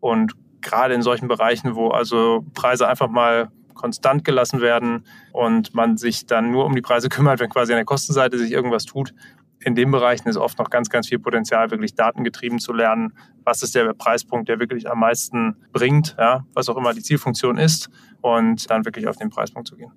Und 0.00 0.32
gerade 0.60 0.94
in 0.94 1.02
solchen 1.02 1.28
Bereichen, 1.28 1.74
wo 1.74 1.88
also 1.88 2.44
Preise 2.54 2.88
einfach 2.88 3.08
mal 3.08 3.50
konstant 3.74 4.24
gelassen 4.24 4.60
werden 4.60 5.04
und 5.32 5.74
man 5.74 5.96
sich 5.96 6.26
dann 6.26 6.50
nur 6.50 6.66
um 6.66 6.74
die 6.74 6.82
Preise 6.82 7.08
kümmert, 7.10 7.40
wenn 7.40 7.50
quasi 7.50 7.72
an 7.72 7.78
der 7.78 7.84
Kostenseite 7.84 8.38
sich 8.38 8.52
irgendwas 8.52 8.84
tut. 8.84 9.14
In 9.62 9.74
den 9.74 9.90
Bereichen 9.90 10.26
ist 10.28 10.38
oft 10.38 10.58
noch 10.58 10.70
ganz, 10.70 10.88
ganz 10.88 11.08
viel 11.08 11.18
Potenzial, 11.18 11.70
wirklich 11.70 11.94
datengetrieben 11.94 12.58
zu 12.58 12.72
lernen. 12.72 13.12
Was 13.44 13.62
ist 13.62 13.74
der 13.74 13.92
Preispunkt, 13.92 14.48
der 14.48 14.58
wirklich 14.58 14.90
am 14.90 15.00
meisten 15.00 15.56
bringt, 15.72 16.16
ja, 16.18 16.46
was 16.54 16.70
auch 16.70 16.78
immer 16.78 16.94
die 16.94 17.02
Zielfunktion 17.02 17.58
ist 17.58 17.90
und 18.20 18.70
dann 18.70 18.84
wirklich 18.84 19.06
auf 19.08 19.16
den 19.16 19.30
Preispunkt 19.30 19.68
zu 19.68 19.76
gehen. 19.76 19.92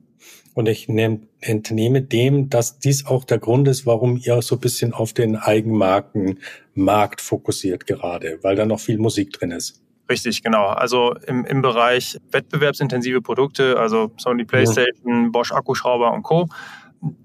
Und 0.53 0.67
ich 0.67 0.87
entnehme 0.87 2.01
dem, 2.01 2.49
dass 2.49 2.79
dies 2.79 3.05
auch 3.05 3.23
der 3.25 3.39
Grund 3.39 3.67
ist, 3.67 3.85
warum 3.85 4.17
ihr 4.17 4.41
so 4.41 4.55
ein 4.55 4.61
bisschen 4.61 4.93
auf 4.93 5.13
den 5.13 5.35
Eigenmarkenmarkt 5.35 7.21
fokussiert 7.21 7.87
gerade, 7.87 8.39
weil 8.41 8.55
da 8.55 8.65
noch 8.65 8.79
viel 8.79 8.97
Musik 8.97 9.33
drin 9.33 9.51
ist. 9.51 9.81
Richtig, 10.09 10.43
genau. 10.43 10.67
Also 10.67 11.15
im, 11.27 11.45
im 11.45 11.61
Bereich 11.61 12.17
wettbewerbsintensive 12.31 13.21
Produkte, 13.21 13.79
also 13.79 14.11
Sony 14.17 14.43
PlayStation, 14.43 15.23
ja. 15.23 15.29
Bosch 15.31 15.51
Akkuschrauber 15.51 16.13
und 16.13 16.23
Co., 16.23 16.47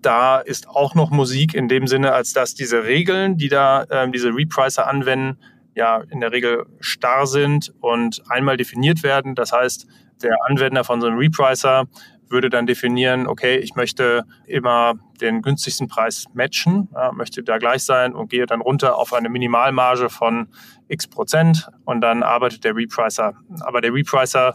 da 0.03 0.39
ist 0.39 0.69
auch 0.69 0.97
noch 0.97 1.11
Musik 1.11 1.55
in 1.55 1.69
dem 1.69 1.87
Sinne, 1.87 2.13
als 2.13 2.33
dass 2.33 2.55
diese 2.55 2.85
Regeln, 2.85 3.37
die 3.37 3.49
da 3.49 3.85
äh, 3.85 4.11
diese 4.11 4.35
Repricer 4.35 4.89
anwenden, 4.89 5.39
ja 5.79 6.03
in 6.11 6.21
der 6.21 6.33
Regel 6.33 6.67
starr 6.81 7.27
sind 7.27 7.73
und 7.81 8.23
einmal 8.29 8.57
definiert 8.57 9.03
werden. 9.03 9.35
Das 9.35 9.53
heißt, 9.53 9.87
der 10.23 10.37
Anwender 10.47 10.85
von 10.85 11.01
so 11.01 11.07
einem 11.07 11.19
Repricer 11.19 11.87
würde 12.29 12.51
dann 12.51 12.67
definieren, 12.67 13.27
okay, 13.27 13.57
ich 13.57 13.75
möchte 13.75 14.25
immer 14.47 14.95
den 15.21 15.41
günstigsten 15.41 15.89
Preis 15.89 16.27
matchen, 16.35 16.89
ja, 16.93 17.13
möchte 17.13 17.43
da 17.43 17.57
gleich 17.59 17.85
sein 17.85 18.13
und 18.13 18.29
gehe 18.29 18.45
dann 18.45 18.61
runter 18.61 18.97
auf 18.97 19.15
eine 19.15 19.31
Minimalmarge 19.31 20.11
von 20.11 20.49
x 20.89 21.07
Prozent 21.07 21.69
und 21.85 22.01
dann 22.03 22.23
arbeitet 22.23 22.65
der 22.65 22.77
Repricer. 22.77 23.35
Aber 23.61 23.81
der 23.81 23.95
Repricer, 23.95 24.55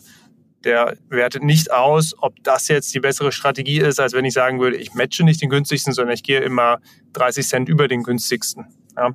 der 0.65 0.97
wertet 1.09 1.43
nicht 1.43 1.71
aus, 1.71 2.13
ob 2.19 2.35
das 2.43 2.67
jetzt 2.67 2.93
die 2.93 2.99
bessere 2.99 3.31
Strategie 3.31 3.79
ist, 3.79 3.99
als 3.99 4.13
wenn 4.13 4.25
ich 4.25 4.33
sagen 4.33 4.59
würde, 4.59 4.77
ich 4.77 4.93
matche 4.93 5.23
nicht 5.23 5.41
den 5.41 5.49
günstigsten, 5.49 5.93
sondern 5.93 6.13
ich 6.13 6.23
gehe 6.23 6.41
immer 6.41 6.79
30 7.13 7.47
Cent 7.47 7.69
über 7.69 7.87
den 7.87 8.03
günstigsten. 8.03 8.67
Ja, 8.95 9.11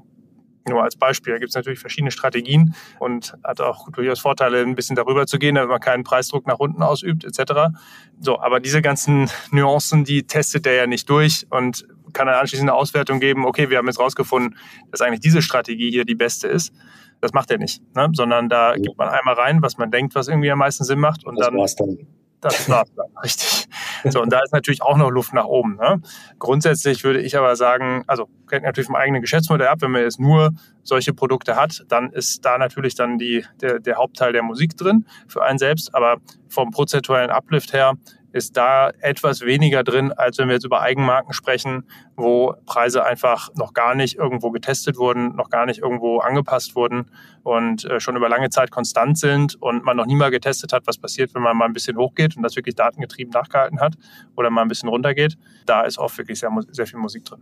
nur 0.67 0.83
als 0.83 0.97
Beispiel. 0.97 1.33
Da 1.33 1.38
gibt 1.38 1.50
es 1.50 1.55
natürlich 1.55 1.79
verschiedene 1.79 2.11
Strategien 2.11 2.75
und 2.99 3.35
hat 3.45 3.61
auch 3.61 3.88
durchaus 3.91 4.21
Vorteile, 4.21 4.61
ein 4.62 4.75
bisschen 4.75 4.97
darüber 4.97 5.27
zu 5.27 5.38
gehen, 5.38 5.55
damit 5.55 5.71
man 5.71 5.81
keinen 5.81 6.05
Preisdruck 6.05 6.47
nach 6.47 6.59
unten 6.59 6.83
ausübt, 6.83 7.25
etc. 7.25 7.75
So, 8.21 8.40
aber 8.40 8.61
diese 8.61 8.83
ganzen 8.83 9.31
Nuancen, 9.51 10.05
die 10.05 10.27
testet 10.27 10.66
der 10.66 10.75
ja 10.75 10.87
nicht 10.87 11.09
durch 11.09 11.47
und 11.51 11.87
kann 12.12 12.27
dann 12.27 12.37
anschließend 12.37 12.68
eine 12.68 12.79
Auswertung 12.79 13.21
geben, 13.21 13.44
okay, 13.44 13.71
wir 13.71 13.79
haben 13.79 13.87
jetzt 13.87 14.01
rausgefunden, 14.01 14.57
dass 14.90 15.01
eigentlich 15.01 15.21
diese 15.21 15.42
Strategie 15.42 15.90
hier 15.90 16.05
die 16.05 16.14
beste 16.14 16.49
ist. 16.49 16.73
Das 17.21 17.33
macht 17.33 17.51
er 17.51 17.59
nicht, 17.59 17.83
ne? 17.97 18.09
sondern 18.12 18.49
da 18.49 18.75
gibt 18.77 18.97
man 18.97 19.09
einmal 19.09 19.35
rein, 19.35 19.61
was 19.61 19.77
man 19.77 19.90
denkt, 19.90 20.14
was 20.14 20.29
irgendwie 20.29 20.51
am 20.51 20.59
meisten 20.59 20.85
Sinn 20.85 21.01
macht 21.01 21.27
und 21.27 21.37
das 21.37 21.49
dann, 21.49 21.57
dann 21.57 21.99
das 22.40 22.68
war's 22.68 22.92
dann, 22.94 23.07
richtig. 23.23 23.68
So, 24.05 24.23
und 24.23 24.33
da 24.33 24.41
ist 24.43 24.53
natürlich 24.53 24.83
auch 24.83 24.97
noch 24.97 25.11
Luft 25.11 25.35
nach 25.35 25.45
oben. 25.45 25.77
Ne? 25.77 26.01
Grundsätzlich 26.39 27.05
würde 27.05 27.21
ich 27.21 27.37
aber 27.37 27.57
sagen, 27.57 28.05
also 28.07 28.29
hängt 28.51 28.65
natürlich 28.65 28.87
vom 28.87 28.97
eigenen 28.97 29.21
Geschäftsmodell 29.21 29.69
ab, 29.69 29.79
wenn 29.81 29.91
man 29.91 30.03
jetzt 30.03 30.21
nur 30.21 30.53
solche 30.83 31.13
Produkte 31.13 31.57
hat, 31.57 31.85
dann 31.89 32.11
ist 32.11 32.45
da 32.45 32.59
natürlich 32.59 32.95
dann 32.95 33.19
die, 33.19 33.45
der, 33.61 33.79
der 33.79 33.97
Hauptteil 33.97 34.33
der 34.33 34.43
Musik 34.43 34.77
drin 34.77 35.07
für 35.27 35.43
einen 35.43 35.59
selbst. 35.59 35.95
Aber 35.95 36.17
vom 36.49 36.71
prozentuellen 36.71 37.31
Uplift 37.31 37.73
her 37.73 37.95
ist 38.33 38.57
da 38.57 38.91
etwas 39.01 39.43
weniger 39.43 39.83
drin, 39.83 40.12
als 40.12 40.38
wenn 40.38 40.49
wir 40.49 40.55
jetzt 40.55 40.64
über 40.64 40.81
Eigenmarken 40.81 41.33
sprechen, 41.33 41.85
wo 42.17 42.55
Preise 42.67 43.05
einfach 43.05 43.51
noch 43.55 43.73
gar 43.73 43.95
nicht 43.95 44.17
irgendwo 44.17 44.51
getestet 44.51 44.97
wurden, 44.97 45.35
noch 45.37 45.51
gar 45.51 45.67
nicht 45.67 45.81
irgendwo 45.81 46.19
angepasst 46.19 46.77
wurden 46.77 47.11
und 47.43 47.85
äh, 47.85 48.01
schon 48.01 48.17
über 48.17 48.29
lange 48.29 48.51
Zeit 48.51 48.71
konstant 48.71 49.19
sind 49.19 49.61
und 49.61 49.85
man 49.85 49.97
noch 49.97 50.07
nie 50.07 50.17
mal 50.17 50.31
getestet 50.31 50.73
hat, 50.73 50.87
was 50.87 50.99
passiert, 50.99 51.35
wenn 51.35 51.43
man 51.43 51.57
mal 51.57 51.64
ein 51.64 51.73
bisschen 51.73 51.97
hochgeht 51.97 52.37
und 52.37 52.43
das 52.43 52.57
wirklich 52.57 52.75
datengetrieben 52.75 53.33
nachgehalten 53.33 53.81
hat 53.81 53.95
oder 54.37 54.51
mal 54.51 54.62
ein 54.62 54.69
bisschen 54.69 54.88
runtergeht. 54.88 55.37
Da 55.67 55.83
ist 55.83 55.99
oft 55.99 56.19
wirklich 56.19 56.38
sehr, 56.38 56.51
sehr 56.71 56.87
viel 56.87 56.99
Musik 56.99 57.25
drin. 57.25 57.41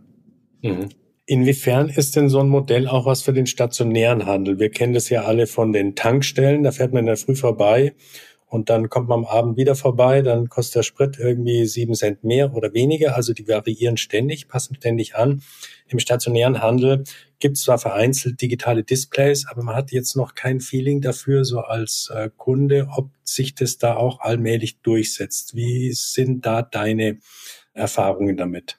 Mhm. 0.61 0.89
Inwiefern 1.29 1.89
ist 1.89 2.15
denn 2.15 2.29
so 2.29 2.39
ein 2.39 2.47
Modell 2.47 2.87
auch 2.87 3.05
was 3.05 3.21
für 3.21 3.33
den 3.33 3.47
stationären 3.47 4.25
Handel? 4.25 4.59
Wir 4.59 4.69
kennen 4.69 4.93
das 4.93 5.09
ja 5.09 5.23
alle 5.23 5.45
von 5.45 5.73
den 5.73 5.93
Tankstellen, 5.93 6.63
da 6.63 6.71
fährt 6.71 6.93
man 6.93 7.01
in 7.01 7.07
der 7.07 7.17
Früh 7.17 7.35
vorbei 7.35 7.93
und 8.49 8.69
dann 8.69 8.89
kommt 8.89 9.09
man 9.09 9.19
am 9.19 9.25
Abend 9.25 9.57
wieder 9.57 9.75
vorbei, 9.75 10.21
dann 10.21 10.47
kostet 10.47 10.75
der 10.75 10.83
Sprit 10.83 11.19
irgendwie 11.19 11.65
sieben 11.65 11.95
Cent 11.95 12.23
mehr 12.23 12.53
oder 12.53 12.73
weniger. 12.73 13.15
Also 13.15 13.33
die 13.33 13.47
variieren 13.47 13.97
ständig, 13.97 14.47
passen 14.47 14.75
ständig 14.75 15.15
an. 15.15 15.41
Im 15.87 15.99
stationären 15.99 16.61
Handel 16.61 17.03
gibt 17.39 17.57
es 17.57 17.63
zwar 17.63 17.77
vereinzelt 17.77 18.41
digitale 18.41 18.83
Displays, 18.83 19.45
aber 19.49 19.63
man 19.63 19.75
hat 19.75 19.91
jetzt 19.91 20.15
noch 20.15 20.33
kein 20.33 20.61
Feeling 20.61 21.01
dafür, 21.01 21.43
so 21.43 21.59
als 21.59 22.09
äh, 22.13 22.29
Kunde, 22.37 22.87
ob 22.95 23.09
sich 23.23 23.53
das 23.53 23.77
da 23.77 23.95
auch 23.97 24.21
allmählich 24.21 24.79
durchsetzt. 24.79 25.53
Wie 25.53 25.91
sind 25.91 26.45
da 26.45 26.61
deine 26.61 27.19
Erfahrungen 27.73 28.37
damit? 28.37 28.77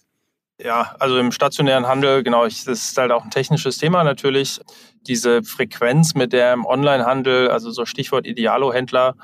Ja, 0.60 0.96
also 0.98 1.18
im 1.18 1.30
stationären 1.30 1.86
Handel, 1.86 2.24
genau, 2.24 2.44
ich, 2.46 2.64
das 2.64 2.88
ist 2.88 2.98
halt 2.98 3.12
auch 3.12 3.22
ein 3.22 3.30
technisches 3.30 3.78
Thema 3.78 4.02
natürlich. 4.02 4.60
Diese 5.06 5.44
Frequenz, 5.44 6.14
mit 6.14 6.32
der 6.32 6.52
im 6.52 6.66
Onlinehandel, 6.66 7.48
also 7.48 7.70
so 7.70 7.84
Stichwort 7.84 8.26
Idealo-Händler, 8.26 9.14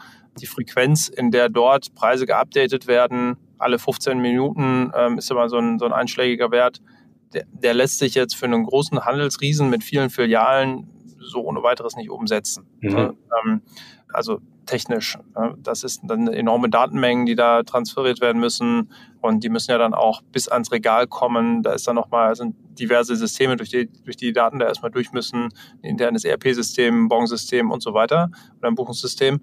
die 0.41 0.47
Frequenz, 0.47 1.09
in 1.09 1.31
der 1.31 1.49
dort 1.49 1.95
Preise 1.95 2.27
geupdatet 2.27 2.87
werden, 2.87 3.37
alle 3.59 3.79
15 3.79 4.19
Minuten 4.19 4.93
ähm, 4.95 5.19
ist 5.19 5.31
immer 5.31 5.49
so 5.49 5.59
ein, 5.59 5.79
so 5.79 5.87
ein 5.87 5.93
einschlägiger 5.93 6.51
Wert. 6.51 6.81
Der, 7.33 7.45
der 7.53 7.75
lässt 7.75 7.99
sich 7.99 8.15
jetzt 8.15 8.37
für 8.37 8.47
einen 8.47 8.65
großen 8.65 9.05
Handelsriesen 9.05 9.71
mit 9.71 9.83
vielen 9.83 10.11
Filialen 10.11 10.91
so 11.19 11.41
ohne 11.41 11.63
weiteres 11.63 11.97
nicht 11.97 12.11
umsetzen. 12.11 12.67
Mhm. 12.81 13.17
Ähm, 13.45 13.63
also 14.13 14.41
technisch. 14.67 15.19
Das 15.59 15.83
ist 15.83 16.01
dann 16.05 16.29
enorme 16.29 16.71
Datenmengen, 16.71 17.27
die 17.27 17.35
da 17.35 17.63
transferiert 17.63 18.21
werden 18.21 18.41
müssen 18.41 18.91
und 19.21 19.45
die 19.45 19.49
müssen 19.49 19.71
ja 19.71 19.79
dann 19.79 19.95
auch 19.95 20.23
bis 20.33 20.49
ans 20.49 20.73
Regal 20.73 21.07
kommen. 21.07 21.63
Da 21.63 21.73
ist 21.73 21.87
dann 21.87 21.97
nochmal, 21.97 22.35
sind 22.35 22.57
diverse 22.79 23.17
Systeme, 23.17 23.57
durch 23.57 23.71
die, 23.71 23.91
durch 24.05 24.17
die 24.17 24.33
Daten 24.33 24.59
da 24.59 24.67
erstmal 24.67 24.91
durch 24.91 25.13
müssen, 25.13 25.51
ein 25.83 25.85
internes 25.85 26.25
ERP-System, 26.25 27.09
Bon-System 27.09 27.71
und 27.71 27.83
so 27.83 27.95
weiter 27.95 28.31
oder 28.59 28.69
ein 28.69 28.75
Buchungssystem 28.75 29.41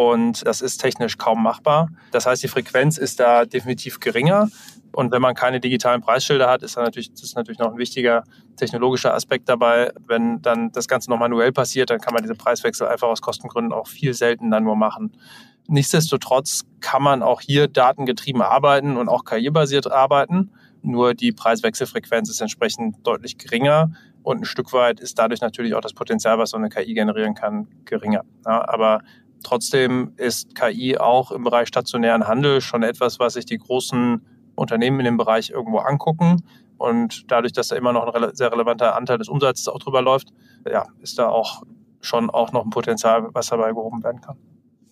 und 0.00 0.46
das 0.46 0.62
ist 0.62 0.78
technisch 0.78 1.18
kaum 1.18 1.42
machbar. 1.42 1.90
Das 2.10 2.24
heißt, 2.24 2.42
die 2.42 2.48
Frequenz 2.48 2.96
ist 2.96 3.20
da 3.20 3.44
definitiv 3.44 4.00
geringer. 4.00 4.48
Und 4.92 5.12
wenn 5.12 5.20
man 5.20 5.34
keine 5.34 5.60
digitalen 5.60 6.00
Preisschilder 6.00 6.48
hat, 6.48 6.62
ist 6.62 6.78
da 6.78 6.82
natürlich, 6.82 7.10
das 7.10 7.22
ist 7.22 7.36
natürlich 7.36 7.58
noch 7.58 7.72
ein 7.72 7.76
wichtiger 7.76 8.24
technologischer 8.56 9.12
Aspekt 9.12 9.50
dabei. 9.50 9.92
Wenn 10.06 10.40
dann 10.40 10.72
das 10.72 10.88
Ganze 10.88 11.10
noch 11.10 11.18
manuell 11.18 11.52
passiert, 11.52 11.90
dann 11.90 12.00
kann 12.00 12.14
man 12.14 12.22
diese 12.22 12.34
Preiswechsel 12.34 12.86
einfach 12.86 13.08
aus 13.08 13.20
Kostengründen 13.20 13.74
auch 13.74 13.88
viel 13.88 14.14
seltener 14.14 14.58
nur 14.60 14.74
machen. 14.74 15.12
Nichtsdestotrotz 15.68 16.62
kann 16.80 17.02
man 17.02 17.22
auch 17.22 17.42
hier 17.42 17.68
datengetrieben 17.68 18.40
arbeiten 18.40 18.96
und 18.96 19.10
auch 19.10 19.26
KI-basiert 19.26 19.92
arbeiten. 19.92 20.50
Nur 20.80 21.12
die 21.12 21.32
Preiswechselfrequenz 21.32 22.30
ist 22.30 22.40
entsprechend 22.40 23.06
deutlich 23.06 23.36
geringer 23.36 23.90
und 24.22 24.40
ein 24.40 24.44
Stück 24.46 24.72
weit 24.72 24.98
ist 24.98 25.18
dadurch 25.18 25.42
natürlich 25.42 25.74
auch 25.74 25.82
das 25.82 25.92
Potenzial, 25.92 26.38
was 26.38 26.50
so 26.50 26.56
eine 26.56 26.70
KI 26.70 26.94
generieren 26.94 27.34
kann, 27.34 27.68
geringer. 27.84 28.24
Ja, 28.46 28.66
aber 28.66 29.02
Trotzdem 29.42 30.12
ist 30.16 30.54
KI 30.54 30.98
auch 30.98 31.32
im 31.32 31.44
Bereich 31.44 31.68
stationären 31.68 32.26
Handel 32.26 32.60
schon 32.60 32.82
etwas, 32.82 33.18
was 33.18 33.34
sich 33.34 33.46
die 33.46 33.58
großen 33.58 34.24
Unternehmen 34.54 35.00
in 35.00 35.04
dem 35.06 35.16
Bereich 35.16 35.50
irgendwo 35.50 35.78
angucken. 35.78 36.42
Und 36.78 37.30
dadurch, 37.30 37.52
dass 37.52 37.68
da 37.68 37.76
immer 37.76 37.92
noch 37.92 38.14
ein 38.14 38.34
sehr 38.34 38.52
relevanter 38.52 38.96
Anteil 38.96 39.18
des 39.18 39.28
Umsatzes 39.28 39.68
auch 39.68 39.78
drüber 39.78 40.02
läuft, 40.02 40.28
ja, 40.70 40.86
ist 41.00 41.18
da 41.18 41.28
auch 41.28 41.62
schon 42.00 42.30
auch 42.30 42.52
noch 42.52 42.64
ein 42.64 42.70
Potenzial, 42.70 43.28
was 43.32 43.48
dabei 43.48 43.68
gehoben 43.70 44.02
werden 44.02 44.20
kann. 44.20 44.36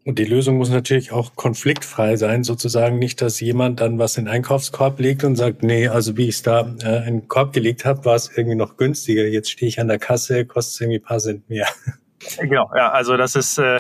Und 0.05 0.19
die 0.19 0.25
Lösung 0.25 0.57
muss 0.57 0.71
natürlich 0.71 1.13
auch 1.13 1.37
konfliktfrei 1.37 2.17
sein, 2.17 2.43
sozusagen 2.43 2.99
nicht, 2.99 3.21
dass 3.21 3.41
jemand 3.41 3.81
dann 3.81 3.99
was 3.99 4.17
in 4.17 4.25
den 4.25 4.33
Einkaufskorb 4.33 4.99
legt 5.01 5.23
und 5.23 5.37
sagt, 5.37 5.63
nee, 5.63 5.87
also 5.87 6.17
wie 6.17 6.29
ich 6.29 6.37
es 6.37 6.43
da 6.43 6.61
äh, 6.83 7.07
in 7.07 7.21
den 7.21 7.29
Korb 7.29 7.53
gelegt 7.53 7.85
habe, 7.85 8.07
war 8.07 8.15
es 8.15 8.31
irgendwie 8.35 8.57
noch 8.57 8.79
günstiger. 8.79 9.27
Jetzt 9.27 9.51
stehe 9.51 9.69
ich 9.69 9.81
an 9.81 9.89
der 9.89 9.99
Kasse, 9.99 10.47
kostet 10.47 10.75
es 10.75 10.81
irgendwie 10.81 10.99
ein 11.01 11.05
paar 11.05 11.19
Cent 11.19 11.51
mehr. 11.51 11.67
Genau, 12.41 12.71
ja, 12.75 12.91
also 12.91 13.17
das 13.17 13.37
ist, 13.37 13.59
äh, 13.59 13.79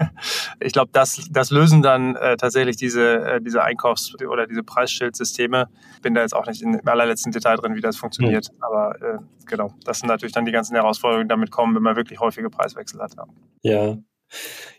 ich 0.60 0.72
glaube, 0.72 0.90
das, 0.92 1.28
das 1.30 1.50
lösen 1.50 1.82
dann 1.82 2.16
äh, 2.16 2.36
tatsächlich 2.36 2.76
diese, 2.76 3.24
äh, 3.24 3.40
diese 3.40 3.62
Einkaufs- 3.62 4.14
oder 4.24 4.46
diese 4.46 4.62
Preisschildsysteme. 4.62 5.68
Bin 6.02 6.14
da 6.14 6.22
jetzt 6.22 6.34
auch 6.34 6.46
nicht 6.46 6.62
im 6.62 6.80
allerletzten 6.86 7.32
Detail 7.32 7.56
drin, 7.56 7.74
wie 7.74 7.80
das 7.80 7.96
funktioniert, 7.96 8.48
mhm. 8.52 8.62
aber 8.62 9.02
äh, 9.02 9.18
genau, 9.46 9.74
das 9.84 10.00
sind 10.00 10.08
natürlich 10.08 10.32
dann 10.32 10.44
die 10.44 10.52
ganzen 10.52 10.74
Herausforderungen, 10.74 11.28
die 11.28 11.32
damit 11.32 11.50
kommen, 11.50 11.74
wenn 11.74 11.82
man 11.82 11.96
wirklich 11.96 12.20
häufige 12.20 12.48
Preiswechsel 12.48 13.00
hat. 13.00 13.14
Ja. 13.16 13.26
ja. 13.62 13.96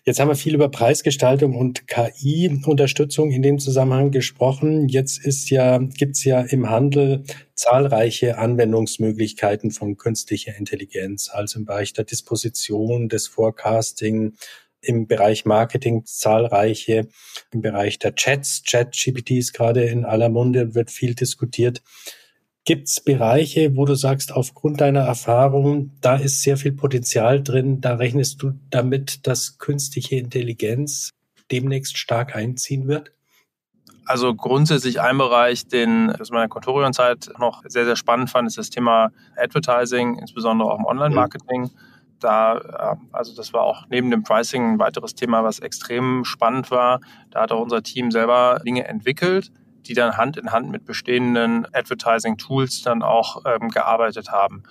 Jetzt 0.03 0.19
haben 0.19 0.27
wir 0.27 0.35
viel 0.35 0.53
über 0.53 0.69
Preisgestaltung 0.69 1.55
und 1.55 1.87
KI-Unterstützung 1.87 3.31
in 3.31 3.41
dem 3.41 3.57
Zusammenhang 3.57 4.11
gesprochen. 4.11 4.87
Jetzt 4.87 5.25
ist 5.25 5.49
ja, 5.49 5.79
gibt's 5.79 6.23
ja 6.23 6.41
im 6.41 6.69
Handel 6.69 7.23
zahlreiche 7.55 8.37
Anwendungsmöglichkeiten 8.37 9.71
von 9.71 9.97
künstlicher 9.97 10.55
Intelligenz, 10.57 11.29
also 11.31 11.59
im 11.59 11.65
Bereich 11.65 11.93
der 11.93 12.05
Disposition, 12.05 13.09
des 13.09 13.27
Forecasting, 13.27 14.33
im 14.81 15.07
Bereich 15.07 15.45
Marketing 15.45 16.05
zahlreiche, 16.05 17.07
im 17.51 17.61
Bereich 17.61 17.97
der 17.97 18.13
Chats, 18.13 18.61
Chat-GPT 18.63 19.31
ist 19.31 19.53
gerade 19.53 19.85
in 19.85 20.05
aller 20.05 20.29
Munde, 20.29 20.75
wird 20.75 20.91
viel 20.91 21.15
diskutiert. 21.15 21.81
Gibt 22.65 22.87
es 22.87 22.99
Bereiche, 22.99 23.75
wo 23.75 23.85
du 23.85 23.93
sagst, 23.93 24.33
aufgrund 24.33 24.81
deiner 24.81 25.01
Erfahrung, 25.01 25.91
da 26.01 26.15
ist 26.15 26.41
sehr 26.41 26.57
viel 26.57 26.71
Potenzial 26.71 27.43
drin, 27.43 27.79
da 27.79 27.93
rechnest 27.93 28.41
du 28.41 28.53
damit, 28.71 29.27
dass 29.27 29.59
künstliche 29.59 30.15
Intelligenz 30.15 31.11
demnächst 31.51 31.95
stark 31.99 32.35
einziehen 32.35 32.87
wird? 32.87 33.11
Also 34.07 34.33
grundsätzlich 34.33 34.99
ein 34.99 35.17
Bereich, 35.19 35.67
den 35.67 36.11
aus 36.19 36.31
meiner 36.31 36.47
Contorion-Zeit 36.47 37.29
noch 37.37 37.61
sehr, 37.67 37.85
sehr 37.85 37.95
spannend 37.95 38.31
fand, 38.31 38.47
ist 38.47 38.57
das 38.57 38.71
Thema 38.71 39.11
Advertising, 39.35 40.17
insbesondere 40.17 40.71
auch 40.71 40.79
im 40.79 40.85
Online-Marketing. 40.85 41.61
Mhm. 41.63 41.71
Da, 42.19 42.97
also 43.11 43.35
das 43.35 43.53
war 43.53 43.61
auch 43.61 43.85
neben 43.89 44.09
dem 44.09 44.23
Pricing 44.23 44.73
ein 44.73 44.79
weiteres 44.79 45.13
Thema, 45.13 45.43
was 45.43 45.59
extrem 45.59 46.23
spannend 46.25 46.71
war. 46.71 46.99
Da 47.29 47.41
hat 47.41 47.51
auch 47.51 47.61
unser 47.61 47.83
Team 47.83 48.09
selber 48.09 48.59
Dinge 48.65 48.87
entwickelt, 48.87 49.51
die 49.87 49.93
dann 49.93 50.17
Hand 50.17 50.37
in 50.37 50.51
Hand 50.51 50.69
mit 50.69 50.85
bestehenden 50.85 51.67
Advertising-Tools 51.73 52.81
dann 52.83 53.01
auch 53.01 53.43
ähm, 53.45 53.69
gearbeitet 53.69 54.29
haben. 54.29 54.63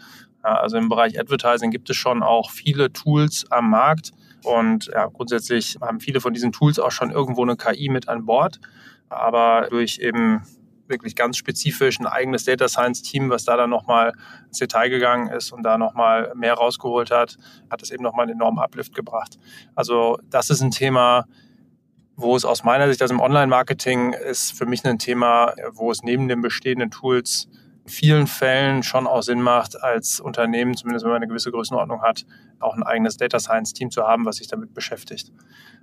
Ja, 0.42 0.56
also 0.56 0.76
im 0.76 0.88
Bereich 0.88 1.18
Advertising 1.18 1.70
gibt 1.70 1.88
es 1.90 1.96
schon 1.96 2.22
auch 2.22 2.50
viele 2.50 2.92
Tools 2.92 3.50
am 3.50 3.70
Markt 3.70 4.12
und 4.44 4.90
ja, 4.92 5.06
grundsätzlich 5.06 5.78
haben 5.80 6.00
viele 6.00 6.20
von 6.20 6.34
diesen 6.34 6.52
Tools 6.52 6.78
auch 6.78 6.90
schon 6.90 7.10
irgendwo 7.10 7.42
eine 7.42 7.56
KI 7.56 7.88
mit 7.88 8.08
an 8.08 8.26
Bord. 8.26 8.60
Aber 9.08 9.68
durch 9.70 9.98
eben 9.98 10.42
wirklich 10.86 11.16
ganz 11.16 11.38
spezifisch 11.38 11.98
ein 11.98 12.06
eigenes 12.06 12.44
Data 12.44 12.68
Science 12.68 13.02
Team, 13.02 13.30
was 13.30 13.44
da 13.44 13.56
dann 13.56 13.70
nochmal 13.70 14.12
ins 14.46 14.58
Detail 14.58 14.90
gegangen 14.90 15.28
ist 15.28 15.50
und 15.52 15.62
da 15.62 15.78
nochmal 15.78 16.32
mehr 16.34 16.54
rausgeholt 16.54 17.10
hat, 17.10 17.38
hat 17.70 17.82
es 17.82 17.90
eben 17.90 18.02
nochmal 18.02 18.24
einen 18.24 18.34
enormen 18.34 18.58
Uplift 18.58 18.94
gebracht. 18.94 19.38
Also 19.74 20.18
das 20.28 20.50
ist 20.50 20.60
ein 20.60 20.70
Thema, 20.70 21.24
wo 22.16 22.36
es 22.36 22.44
aus 22.44 22.64
meiner 22.64 22.88
Sicht, 22.88 23.02
also 23.02 23.14
im 23.14 23.20
Online-Marketing 23.20 24.12
ist 24.12 24.56
für 24.56 24.66
mich 24.66 24.84
ein 24.84 24.98
Thema, 24.98 25.54
wo 25.72 25.90
es 25.90 26.02
neben 26.02 26.28
den 26.28 26.42
bestehenden 26.42 26.90
Tools 26.90 27.48
in 27.84 27.88
vielen 27.90 28.26
Fällen 28.26 28.82
schon 28.82 29.06
auch 29.06 29.22
Sinn 29.22 29.42
macht, 29.42 29.82
als 29.82 30.20
Unternehmen, 30.20 30.76
zumindest 30.76 31.04
wenn 31.04 31.12
man 31.12 31.16
eine 31.22 31.28
gewisse 31.28 31.50
Größenordnung 31.50 32.02
hat, 32.02 32.24
auch 32.60 32.74
ein 32.74 32.82
eigenes 32.82 33.16
Data 33.16 33.38
Science 33.38 33.72
Team 33.72 33.90
zu 33.90 34.04
haben, 34.04 34.24
was 34.24 34.36
sich 34.36 34.46
damit 34.46 34.74
beschäftigt. 34.74 35.32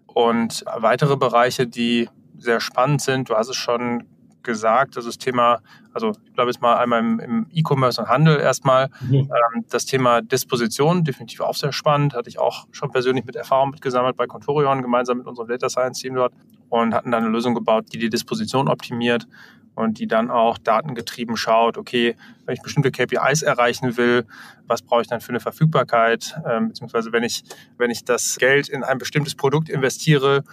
Und 0.08 0.64
weitere 0.66 1.16
Bereiche, 1.16 1.68
die 1.68 2.10
sehr 2.38 2.60
spannend 2.60 3.02
sind, 3.02 3.30
du 3.30 3.36
hast 3.36 3.50
es 3.50 3.56
schon 3.56 4.06
gesagt, 4.44 4.98
das 4.98 5.18
Thema, 5.18 5.62
also 5.94 6.12
ich 6.26 6.34
glaube 6.34 6.52
jetzt 6.52 6.62
mal 6.62 6.78
einmal 6.78 7.00
im, 7.00 7.20
im 7.20 7.48
E-Commerce 7.52 8.02
und 8.02 8.08
Handel 8.10 8.40
erstmal, 8.40 8.90
mhm. 9.02 9.30
ähm, 9.56 9.66
das 9.70 9.86
Thema 9.86 10.22
Disposition, 10.22 11.04
definitiv 11.04 11.42
auch 11.42 11.56
sehr 11.56 11.74
spannend, 11.74 12.14
hatte 12.14 12.30
ich 12.30 12.40
auch 12.40 12.68
schon 12.72 12.92
persönlich 12.92 13.26
mit 13.26 13.36
Erfahrung 13.36 13.72
mitgesammelt 13.72 14.18
bei 14.18 14.28
Contorion, 14.28 14.82
gemeinsam 14.82 15.20
mit 15.20 15.28
unserem 15.28 15.48
Data 15.48 15.70
Science 15.70 16.00
Team 16.00 16.16
dort 16.16 16.34
und 16.70 16.94
hatten 16.94 17.12
dann 17.12 17.24
eine 17.24 17.32
Lösung 17.32 17.54
gebaut, 17.54 17.86
die 17.92 18.00
die 18.00 18.10
Disposition 18.10 18.68
optimiert 18.68 19.28
und 19.76 20.00
die 20.00 20.08
dann 20.08 20.30
auch 20.30 20.58
datengetrieben 20.58 21.38
schaut, 21.38 21.78
okay, 21.78 22.16
wenn 22.46 22.56
ich 22.56 22.62
bestimmte 22.62 22.92
KPIs 22.92 23.42
erreichen 23.42 23.98
will, 23.98 24.26
was 24.68 24.82
brauche 24.82 25.02
ich 25.02 25.08
dann 25.08 25.22
für 25.22 25.30
eine 25.30 25.40
Verfügbarkeit, 25.40 26.36
ähm, 26.50 26.70
beziehungsweise 26.70 27.12
wenn 27.12 27.24
ich, 27.24 27.44
wenn 27.78 27.90
ich 27.90 28.04
das 28.04 28.38
Geld 28.38 28.70
in 28.70 28.84
ein 28.84 28.98
bestimmtes 28.98 29.36
Produkt 29.36 29.70
investiere, 29.70 30.44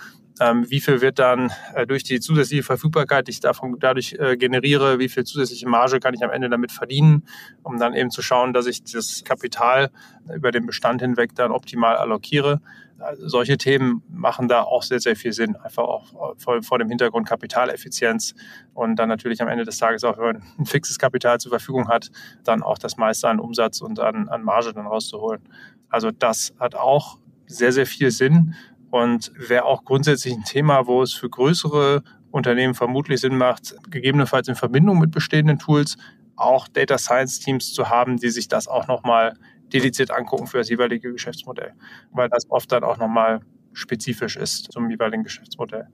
ähm, 0.40 0.70
wie 0.70 0.80
viel 0.80 1.00
wird 1.00 1.18
dann 1.18 1.50
äh, 1.74 1.86
durch 1.86 2.04
die 2.04 2.20
zusätzliche 2.20 2.62
Verfügbarkeit, 2.62 3.26
die 3.26 3.32
ich 3.32 3.40
davon 3.40 3.76
dadurch 3.78 4.14
äh, 4.18 4.36
generiere, 4.36 4.98
wie 4.98 5.08
viel 5.08 5.24
zusätzliche 5.24 5.68
Marge 5.68 6.00
kann 6.00 6.14
ich 6.14 6.22
am 6.22 6.30
Ende 6.30 6.48
damit 6.48 6.72
verdienen, 6.72 7.24
um 7.62 7.78
dann 7.78 7.94
eben 7.94 8.10
zu 8.10 8.22
schauen, 8.22 8.52
dass 8.52 8.66
ich 8.66 8.82
das 8.84 9.24
Kapital 9.24 9.90
über 10.34 10.50
den 10.50 10.66
Bestand 10.66 11.00
hinweg 11.00 11.34
dann 11.34 11.50
optimal 11.50 11.96
allokiere. 11.96 12.60
Also 12.98 13.28
solche 13.28 13.56
Themen 13.58 14.02
machen 14.08 14.48
da 14.48 14.62
auch 14.62 14.82
sehr, 14.82 14.98
sehr 14.98 15.14
viel 15.14 15.32
Sinn, 15.32 15.54
einfach 15.56 15.84
auch 15.84 16.36
vor, 16.36 16.62
vor, 16.62 16.78
dem 16.78 16.88
Hintergrund 16.88 17.28
Kapitaleffizienz 17.28 18.34
und 18.74 18.96
dann 18.96 19.08
natürlich 19.08 19.40
am 19.40 19.46
Ende 19.46 19.64
des 19.64 19.78
Tages 19.78 20.02
auch, 20.02 20.18
wenn 20.18 20.24
man 20.24 20.42
ein 20.58 20.66
fixes 20.66 20.98
Kapital 20.98 21.38
zur 21.38 21.50
Verfügung 21.50 21.88
hat, 21.88 22.10
dann 22.42 22.62
auch 22.62 22.76
das 22.76 22.96
meiste 22.96 23.28
an 23.28 23.38
Umsatz 23.38 23.80
und 23.80 24.00
an, 24.00 24.28
an 24.28 24.42
Marge 24.42 24.72
dann 24.72 24.86
rauszuholen. 24.86 25.42
Also 25.88 26.10
das 26.10 26.52
hat 26.58 26.74
auch 26.74 27.18
sehr, 27.46 27.72
sehr 27.72 27.86
viel 27.86 28.10
Sinn 28.10 28.54
und 28.90 29.32
wäre 29.36 29.64
auch 29.64 29.84
grundsätzlich 29.84 30.34
ein 30.34 30.44
Thema, 30.44 30.86
wo 30.86 31.02
es 31.02 31.12
für 31.12 31.28
größere 31.28 32.02
Unternehmen 32.30 32.74
vermutlich 32.74 33.20
Sinn 33.20 33.36
macht, 33.36 33.74
gegebenenfalls 33.90 34.48
in 34.48 34.54
Verbindung 34.54 34.98
mit 34.98 35.10
bestehenden 35.10 35.58
Tools 35.58 35.96
auch 36.36 36.68
Data 36.68 36.98
Science 36.98 37.40
Teams 37.40 37.72
zu 37.72 37.88
haben, 37.88 38.16
die 38.16 38.30
sich 38.30 38.48
das 38.48 38.68
auch 38.68 38.86
nochmal 38.86 39.34
dediziert 39.72 40.10
angucken 40.10 40.46
für 40.46 40.58
das 40.58 40.68
jeweilige 40.68 41.12
Geschäftsmodell, 41.12 41.72
weil 42.12 42.28
das 42.28 42.48
oft 42.50 42.70
dann 42.72 42.84
auch 42.84 42.98
nochmal 42.98 43.40
spezifisch 43.72 44.36
ist 44.36 44.72
zum 44.72 44.88
jeweiligen 44.90 45.24
Geschäftsmodell. 45.24 45.88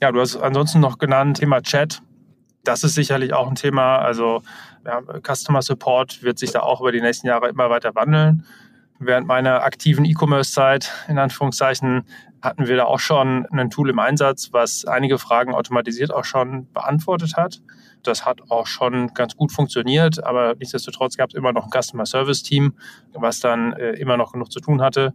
Ja, 0.00 0.12
du 0.12 0.20
hast 0.20 0.36
ansonsten 0.36 0.80
noch 0.80 0.98
genannt 0.98 1.38
Thema 1.38 1.62
Chat. 1.62 2.02
Das 2.64 2.82
ist 2.82 2.94
sicherlich 2.94 3.32
auch 3.32 3.48
ein 3.48 3.54
Thema. 3.54 3.98
Also 3.98 4.42
ja, 4.84 5.00
Customer 5.22 5.62
Support 5.62 6.22
wird 6.22 6.38
sich 6.38 6.50
da 6.50 6.60
auch 6.60 6.80
über 6.80 6.92
die 6.92 7.00
nächsten 7.00 7.26
Jahre 7.26 7.48
immer 7.48 7.70
weiter 7.70 7.94
wandeln. 7.94 8.44
Während 8.98 9.26
meiner 9.26 9.62
aktiven 9.62 10.04
E-Commerce-Zeit, 10.04 10.92
in 11.08 11.18
Anführungszeichen, 11.18 12.04
hatten 12.42 12.66
wir 12.66 12.76
da 12.76 12.84
auch 12.84 13.00
schon 13.00 13.46
ein 13.50 13.70
Tool 13.70 13.90
im 13.90 13.98
Einsatz, 13.98 14.50
was 14.52 14.84
einige 14.84 15.18
Fragen 15.18 15.54
automatisiert 15.54 16.12
auch 16.12 16.24
schon 16.24 16.70
beantwortet 16.72 17.36
hat. 17.36 17.60
Das 18.02 18.24
hat 18.24 18.50
auch 18.50 18.66
schon 18.66 19.12
ganz 19.14 19.36
gut 19.36 19.52
funktioniert, 19.52 20.22
aber 20.24 20.54
nichtsdestotrotz 20.54 21.16
gab 21.16 21.30
es 21.30 21.34
immer 21.34 21.52
noch 21.52 21.64
ein 21.64 21.82
Customer 21.82 22.06
Service 22.06 22.42
Team, 22.42 22.74
was 23.12 23.40
dann 23.40 23.72
äh, 23.72 23.92
immer 23.92 24.16
noch 24.16 24.32
genug 24.32 24.52
zu 24.52 24.60
tun 24.60 24.80
hatte. 24.80 25.12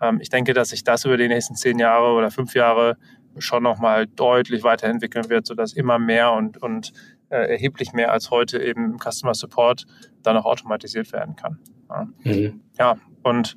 Ähm, 0.00 0.20
ich 0.20 0.28
denke, 0.28 0.54
dass 0.54 0.68
sich 0.70 0.84
das 0.84 1.04
über 1.04 1.16
die 1.16 1.28
nächsten 1.28 1.56
zehn 1.56 1.78
Jahre 1.78 2.12
oder 2.12 2.30
fünf 2.30 2.54
Jahre 2.54 2.96
schon 3.38 3.62
nochmal 3.62 4.06
deutlich 4.06 4.62
weiterentwickeln 4.62 5.28
wird, 5.28 5.46
sodass 5.46 5.72
immer 5.72 5.98
mehr 5.98 6.32
und, 6.32 6.62
und 6.62 6.92
äh, 7.30 7.50
erheblich 7.50 7.92
mehr 7.92 8.12
als 8.12 8.30
heute 8.30 8.62
eben 8.62 8.92
im 8.92 8.98
Customer 8.98 9.34
Support 9.34 9.86
dann 10.22 10.36
auch 10.36 10.44
automatisiert 10.44 11.12
werden 11.12 11.36
kann. 11.36 11.58
Ja. 11.88 12.08
Mhm. 12.24 12.60
ja, 12.78 12.96
und 13.28 13.56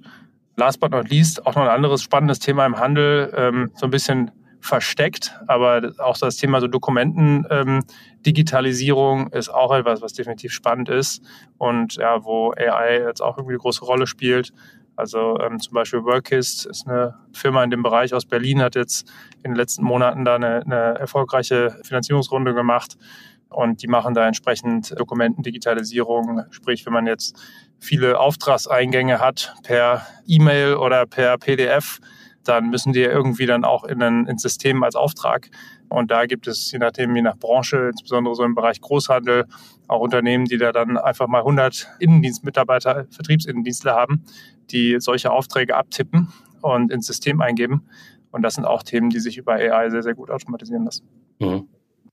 last 0.57 0.79
but 0.79 0.91
not 0.91 1.09
least 1.09 1.43
auch 1.45 1.55
noch 1.55 1.63
ein 1.63 1.69
anderes 1.69 2.03
spannendes 2.03 2.39
Thema 2.39 2.65
im 2.65 2.77
Handel, 2.77 3.33
ähm, 3.35 3.71
so 3.75 3.87
ein 3.87 3.91
bisschen 3.91 4.31
versteckt, 4.59 5.39
aber 5.47 5.93
auch 5.97 6.17
das 6.17 6.35
Thema 6.37 6.61
so 6.61 6.67
Dokumentendigitalisierung 6.67 9.21
ähm, 9.21 9.29
ist 9.31 9.49
auch 9.49 9.73
etwas, 9.73 10.03
was 10.03 10.13
definitiv 10.13 10.53
spannend 10.53 10.89
ist 10.89 11.23
und 11.57 11.95
ja, 11.95 12.23
wo 12.23 12.51
AI 12.51 13.01
jetzt 13.07 13.21
auch 13.21 13.37
irgendwie 13.37 13.53
eine 13.53 13.59
große 13.59 13.83
Rolle 13.83 14.05
spielt. 14.05 14.53
Also 14.95 15.39
ähm, 15.39 15.59
zum 15.59 15.73
Beispiel 15.73 16.03
Workist 16.03 16.67
ist 16.67 16.87
eine 16.87 17.15
Firma 17.33 17.63
in 17.63 17.71
dem 17.71 17.81
Bereich 17.81 18.13
aus 18.13 18.25
Berlin, 18.25 18.61
hat 18.61 18.75
jetzt 18.75 19.11
in 19.37 19.45
den 19.51 19.55
letzten 19.55 19.83
Monaten 19.83 20.25
da 20.25 20.35
eine, 20.35 20.61
eine 20.63 20.99
erfolgreiche 20.99 21.79
Finanzierungsrunde 21.83 22.53
gemacht 22.53 22.97
und 23.51 23.83
die 23.83 23.87
machen 23.87 24.13
da 24.13 24.25
entsprechend 24.25 24.97
Dokumentendigitalisierung. 24.97 26.45
Sprich, 26.51 26.85
wenn 26.85 26.93
man 26.93 27.05
jetzt 27.05 27.35
viele 27.79 28.19
Auftragseingänge 28.19 29.19
hat 29.19 29.53
per 29.63 30.05
E-Mail 30.25 30.75
oder 30.75 31.05
per 31.05 31.37
PDF, 31.37 31.99
dann 32.43 32.69
müssen 32.69 32.93
die 32.93 33.01
irgendwie 33.01 33.45
dann 33.45 33.65
auch 33.65 33.83
in 33.83 34.01
ein 34.01 34.25
ins 34.25 34.41
System 34.41 34.83
als 34.83 34.95
Auftrag. 34.95 35.49
Und 35.89 36.09
da 36.09 36.25
gibt 36.25 36.47
es, 36.47 36.71
je 36.71 36.79
nachdem, 36.79 37.15
je 37.15 37.21
nach 37.21 37.37
Branche, 37.37 37.89
insbesondere 37.89 38.33
so 38.35 38.43
im 38.43 38.55
Bereich 38.55 38.79
Großhandel, 38.79 39.45
auch 39.87 39.99
Unternehmen, 39.99 40.45
die 40.45 40.57
da 40.57 40.71
dann 40.71 40.97
einfach 40.97 41.27
mal 41.27 41.39
100 41.39 41.87
Innendienstmitarbeiter, 41.99 43.07
Vertriebsinnendienstler 43.11 43.93
haben, 43.93 44.23
die 44.71 44.95
solche 44.99 45.31
Aufträge 45.31 45.75
abtippen 45.75 46.31
und 46.61 46.91
ins 46.91 47.07
System 47.07 47.41
eingeben. 47.41 47.85
Und 48.31 48.43
das 48.43 48.55
sind 48.55 48.65
auch 48.65 48.83
Themen, 48.83 49.09
die 49.09 49.19
sich 49.19 49.37
über 49.37 49.53
AI 49.53 49.89
sehr, 49.89 50.01
sehr 50.01 50.15
gut 50.15 50.31
automatisieren 50.31 50.85
lassen. 50.85 51.05
Mhm. 51.39 51.67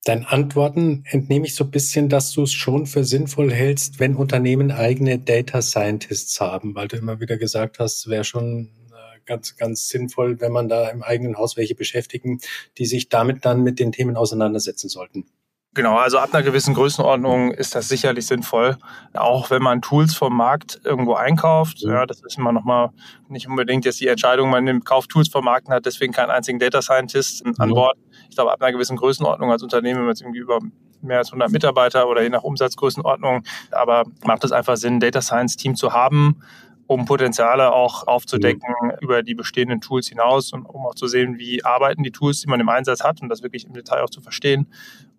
Deinen 0.05 0.25
Antworten 0.25 1.05
entnehme 1.07 1.47
ich 1.47 1.55
so 1.55 1.65
ein 1.65 1.71
bisschen, 1.71 2.09
dass 2.09 2.31
du 2.33 2.45
es 2.45 2.53
schon 2.53 2.87
für 2.87 3.05
sinnvoll 3.05 3.53
hältst, 3.53 4.01
wenn 4.01 4.15
Unternehmen 4.15 4.71
eigene 4.71 5.19
Data 5.19 5.61
Scientists 5.61 6.41
haben, 6.41 6.75
weil 6.75 6.89
du 6.89 6.97
immer 6.97 7.21
wieder 7.21 7.37
gesagt 7.37 7.79
hast, 7.79 8.09
wäre 8.09 8.25
schon 8.25 8.71
äh, 8.91 9.21
ganz, 9.27 9.57
ganz 9.57 9.89
sinnvoll, 9.89 10.41
wenn 10.41 10.53
man 10.53 10.69
da 10.69 10.89
im 10.89 11.03
eigenen 11.03 11.37
Haus 11.37 11.57
welche 11.57 11.75
beschäftigen, 11.75 12.41
die 12.79 12.87
sich 12.87 13.09
damit 13.09 13.45
dann 13.45 13.63
mit 13.63 13.79
den 13.79 13.93
Themen 13.93 14.17
auseinandersetzen 14.17 14.89
sollten. 14.89 15.27
Genau, 15.75 15.97
also 15.97 16.19
ab 16.19 16.33
einer 16.33 16.43
gewissen 16.43 16.75
Größenordnung 16.75 17.53
ist 17.53 17.75
das 17.75 17.89
sicherlich 17.89 18.27
sinnvoll. 18.27 18.77
Auch 19.13 19.51
wenn 19.51 19.63
man 19.63 19.83
Tools 19.83 20.15
vom 20.15 20.37
Markt 20.37 20.81
irgendwo 20.83 21.15
einkauft, 21.15 21.81
ja, 21.83 22.07
das 22.07 22.21
ist 22.23 22.39
immer 22.39 22.53
nochmal 22.53 22.91
nicht 23.29 23.47
unbedingt 23.47 23.85
jetzt 23.85 24.01
die 24.01 24.09
Entscheidung, 24.09 24.51
man 24.51 24.65
nimmt, 24.65 24.85
kauft 24.85 25.11
Tools 25.11 25.29
vom 25.29 25.45
Markt 25.45 25.69
und 25.69 25.75
hat 25.75 25.87
deswegen 25.87 26.13
keinen 26.13 26.31
einzigen 26.31 26.59
Data 26.59 26.81
Scientist 26.83 27.45
an 27.59 27.69
Bord. 27.69 27.97
Ich 28.29 28.37
glaube, 28.37 28.53
ab 28.53 28.63
einer 28.63 28.73
gewissen 28.73 28.97
Größenordnung 28.97 29.51
als 29.51 29.63
Unternehmen, 29.63 30.01
wenn 30.01 30.07
man 30.07 30.13
jetzt 30.13 30.23
irgendwie 30.23 30.41
über 30.41 30.61
mehr 31.01 31.19
als 31.19 31.29
100 31.29 31.51
Mitarbeiter 31.51 32.09
oder 32.09 32.23
je 32.23 32.29
nach 32.29 32.43
Umsatzgrößenordnung, 32.43 33.43
aber 33.71 34.05
macht 34.25 34.45
es 34.45 34.53
einfach 34.53 34.77
Sinn, 34.77 34.95
ein 34.95 35.01
Data 35.01 35.23
Science 35.23 35.57
Team 35.57 35.77
zu 35.77 35.93
haben, 35.93 36.41
um 36.87 37.05
Potenziale 37.05 37.73
auch 37.73 38.07
aufzudecken 38.07 38.75
mhm. 38.83 38.93
über 39.01 39.23
die 39.23 39.35
bestehenden 39.35 39.81
Tools 39.81 40.09
hinaus 40.09 40.53
und 40.53 40.65
um 40.65 40.87
auch 40.87 40.95
zu 40.95 41.07
sehen, 41.07 41.39
wie 41.39 41.65
arbeiten 41.65 42.03
die 42.03 42.11
Tools, 42.11 42.41
die 42.41 42.49
man 42.49 42.61
im 42.61 42.69
Einsatz 42.69 43.05
hat 43.05 43.23
und 43.23 43.29
das 43.29 43.43
wirklich 43.43 43.67
im 43.67 43.75
Detail 43.75 44.03
auch 44.03 44.11
zu 44.11 44.21
verstehen 44.21 44.67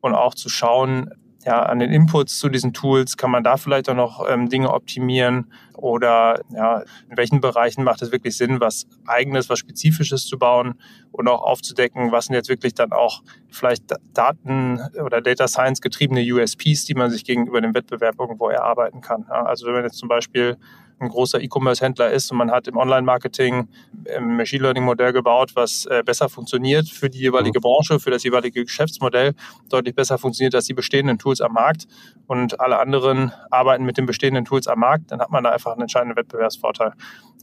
und 0.02 0.16
auch 0.16 0.34
zu 0.34 0.50
schauen, 0.50 1.12
ja, 1.46 1.64
an 1.64 1.80
den 1.80 1.92
Inputs 1.92 2.38
zu 2.38 2.50
diesen 2.50 2.74
Tools 2.74 3.16
kann 3.16 3.32
man 3.32 3.44
da 3.44 3.56
vielleicht 3.58 3.90
auch 3.90 3.96
noch 3.96 4.30
ähm, 4.30 4.50
Dinge 4.50 4.74
optimieren 4.74 5.52
oder 5.74 6.42
ja, 6.50 6.84
in 7.10 7.16
welchen 7.16 7.40
Bereichen 7.40 7.84
macht 7.84 8.02
es 8.02 8.12
wirklich 8.12 8.36
Sinn, 8.36 8.60
was 8.60 8.88
eigenes, 9.08 9.50
was 9.50 9.60
spezifisches 9.60 10.26
zu 10.26 10.38
bauen 10.38 10.76
und 11.12 11.28
auch 11.30 11.42
aufzudecken, 11.42 12.12
was 12.12 12.26
sind 12.26 12.36
jetzt 12.36 12.50
wirklich 12.50 12.74
dann 12.74 12.92
auch 12.92 13.22
vielleicht 13.50 13.86
Daten 14.14 14.82
oder 15.02 15.22
Data 15.22 15.48
Science 15.48 15.80
getriebene 15.80 16.22
USPs, 16.22 16.84
die 16.86 16.94
man 16.94 17.10
sich 17.10 17.24
gegenüber 17.24 17.62
dem 17.62 17.74
Wettbewerb 17.74 18.20
irgendwo 18.20 18.50
erarbeiten 18.50 19.00
kann. 19.00 19.26
Ja, 19.30 19.44
also 19.44 19.66
wenn 19.66 19.74
man 19.74 19.84
jetzt 19.84 19.98
zum 19.98 20.10
Beispiel 20.10 20.58
ein 21.00 21.10
großer 21.10 21.42
E-Commerce-Händler 21.42 22.12
ist 22.12 22.32
und 22.32 22.38
man 22.38 22.52
hat 22.52 22.68
im 22.68 22.78
Online-Marketing 22.78 23.68
ein 24.16 24.38
Machine 24.38 24.64
Learning-Modell 24.64 25.14
gebaut, 25.14 25.52
was 25.56 25.86
äh, 25.86 26.04
besser 26.06 26.30
funktioniert 26.30 26.88
für 26.90 27.10
die 27.10 27.20
jeweilige 27.20 27.60
mhm. 27.60 27.64
Branche, 27.64 28.00
für 28.00 28.12
das 28.12 28.24
jeweilige 28.24 28.64
Geschäftsmodell, 28.66 29.34
deutlich 29.70 29.96
besser 29.96 30.18
funktioniert 30.18 30.56
als 30.56 30.66
die 30.66 30.74
bestehenden 30.74 31.18
Tools 31.18 31.42
am 31.42 31.54
Markt 31.54 31.88
und 32.28 32.60
alle 32.60 32.80
anderen 32.80 33.32
arbeiten 33.50 33.86
mit 33.86 33.98
den 33.98 34.06
bestehenden 34.06 34.46
Tools 34.46 34.68
am 34.68 34.80
Markt, 34.80 35.12
dann 35.12 35.22
hat 35.22 35.32
man 35.32 35.44
da 35.44 35.52
einfach 35.52 35.72
einen 35.72 35.82
entscheidenden 35.82 36.18
Wettbewerbsvorteil. 36.18 36.94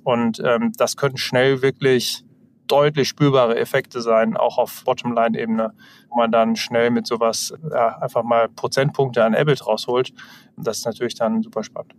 Und 0.05 0.41
ähm, 0.45 0.73
das 0.77 0.97
können 0.97 1.17
schnell 1.17 1.63
wirklich 1.63 2.25
deutlich 2.67 3.09
spürbare 3.09 3.57
Effekte 3.57 4.01
sein, 4.01 4.37
auch 4.37 4.59
auf 4.59 4.85
Bottomline-Ebene, 4.85 5.73
wo 6.09 6.17
man 6.17 6.31
dann 6.31 6.57
schnell 6.57 6.91
mit 6.91 7.07
sowas 7.07 7.55
ja, 7.71 7.99
einfach 7.99 8.23
mal 8.23 8.49
Prozentpunkte 8.49 9.25
an 9.25 9.35
EBIT 9.35 9.67
rausholt. 9.67 10.13
Das 10.57 10.79
ist 10.79 10.87
natürlich 10.87 11.15
dann 11.15 11.43
super 11.43 11.63
spannend. 11.63 11.95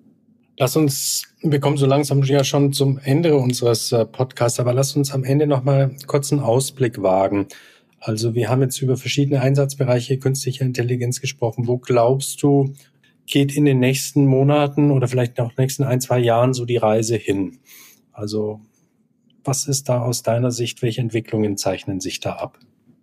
Lass 0.59 0.75
uns, 0.75 1.21
wir 1.43 1.59
kommen 1.59 1.77
so 1.77 1.85
langsam 1.85 2.23
ja 2.23 2.43
schon 2.43 2.73
zum 2.73 2.97
Ende 2.97 3.37
unseres 3.37 3.91
äh, 3.91 4.05
Podcasts, 4.05 4.59
aber 4.59 4.73
lass 4.73 4.95
uns 4.95 5.11
am 5.11 5.23
Ende 5.23 5.45
nochmal 5.45 5.95
kurz 6.07 6.31
einen 6.31 6.41
Ausblick 6.41 7.03
wagen. 7.03 7.47
Also 7.99 8.33
wir 8.33 8.49
haben 8.49 8.63
jetzt 8.63 8.81
über 8.81 8.97
verschiedene 8.97 9.39
Einsatzbereiche 9.39 10.17
künstlicher 10.17 10.65
Intelligenz 10.65 11.21
gesprochen. 11.21 11.67
Wo 11.67 11.77
glaubst 11.77 12.41
du, 12.41 12.73
geht 13.27 13.55
in 13.55 13.65
den 13.65 13.79
nächsten 13.79 14.25
Monaten 14.25 14.89
oder 14.89 15.07
vielleicht 15.07 15.37
noch 15.37 15.55
nächsten 15.57 15.83
ein, 15.83 16.01
zwei 16.01 16.17
Jahren 16.17 16.55
so 16.55 16.65
die 16.65 16.77
Reise 16.77 17.17
hin? 17.17 17.59
Also 18.11 18.59
was 19.43 19.67
ist 19.67 19.89
da 19.89 20.01
aus 20.01 20.23
deiner 20.23 20.49
Sicht, 20.49 20.81
welche 20.81 21.01
Entwicklungen 21.01 21.57
zeichnen 21.57 21.99
sich 21.99 22.19
da 22.19 22.33
ab? 22.33 22.57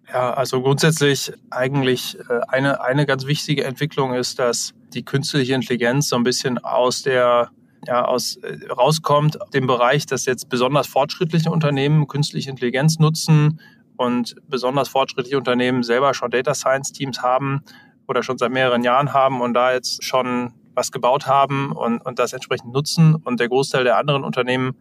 Ja, 0.09 0.35
also 0.35 0.61
grundsätzlich 0.61 1.33
eigentlich 1.51 2.19
äh, 2.29 2.41
eine, 2.49 2.83
eine 2.83 3.07
ganz 3.07 3.27
wichtige 3.27 3.65
Entwicklung 3.65 4.13
ist, 4.13 4.41
dass 4.41 4.75
die 4.95 5.05
künstliche 5.05 5.55
Intelligenz 5.55 6.09
so 6.09 6.17
ein 6.17 6.25
bisschen 6.25 6.59
aus 6.59 7.03
der 7.03 7.51
ja, 7.87 8.05
aus, 8.05 8.37
äh, 8.37 8.59
rauskommt, 8.71 9.39
dem 9.53 9.67
Bereich, 9.67 10.07
dass 10.07 10.25
jetzt 10.25 10.49
besonders 10.49 10.87
fortschrittliche 10.87 11.51
Unternehmen 11.51 12.07
künstliche 12.07 12.51
Intelligenz 12.51 12.99
nutzen 12.99 13.61
und 13.97 14.37
besonders 14.49 14.89
fortschrittliche 14.89 15.37
Unternehmen 15.37 15.83
selber 15.83 16.15
schon 16.15 16.31
Data 16.31 16.55
Science 16.55 16.93
Teams 16.93 17.23
haben 17.23 17.63
oder 18.09 18.23
schon 18.23 18.39
seit 18.39 18.53
mehreren 18.53 18.83
Jahren 18.83 19.13
haben 19.13 19.41
und 19.41 19.55
da 19.55 19.73
jetzt 19.73 20.03
schon 20.03 20.53
was 20.75 20.91
gebaut 20.93 21.27
haben 21.27 21.73
und, 21.73 22.05
und 22.05 22.19
das 22.19 22.33
entsprechend 22.33 22.73
nutzen. 22.73 23.15
Und 23.15 23.39
der 23.39 23.49
Großteil 23.49 23.85
der 23.85 23.97
anderen 23.97 24.25
Unternehmen 24.25 24.77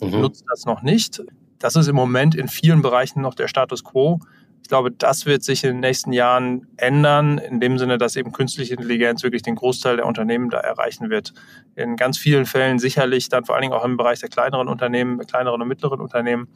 mhm. 0.00 0.20
nutzt 0.20 0.44
das 0.48 0.64
noch 0.64 0.82
nicht. 0.82 1.22
Das 1.58 1.76
ist 1.76 1.88
im 1.88 1.96
Moment 1.96 2.34
in 2.34 2.48
vielen 2.48 2.82
Bereichen 2.82 3.20
noch 3.20 3.34
der 3.34 3.48
Status 3.48 3.84
quo. 3.84 4.20
Ich 4.68 4.70
glaube, 4.70 4.90
das 4.90 5.24
wird 5.24 5.42
sich 5.44 5.64
in 5.64 5.70
den 5.70 5.80
nächsten 5.80 6.12
Jahren 6.12 6.66
ändern, 6.76 7.38
in 7.38 7.58
dem 7.58 7.78
Sinne, 7.78 7.96
dass 7.96 8.16
eben 8.16 8.32
künstliche 8.32 8.74
Intelligenz 8.74 9.22
wirklich 9.22 9.40
den 9.40 9.54
Großteil 9.54 9.96
der 9.96 10.04
Unternehmen 10.04 10.50
da 10.50 10.58
erreichen 10.58 11.08
wird. 11.08 11.32
In 11.74 11.96
ganz 11.96 12.18
vielen 12.18 12.44
Fällen 12.44 12.78
sicherlich 12.78 13.30
dann 13.30 13.46
vor 13.46 13.54
allen 13.54 13.62
Dingen 13.62 13.72
auch 13.72 13.86
im 13.86 13.96
Bereich 13.96 14.20
der 14.20 14.28
kleineren 14.28 14.68
Unternehmen, 14.68 15.20
kleineren 15.20 15.62
und 15.62 15.68
mittleren 15.68 16.02
Unternehmen 16.02 16.48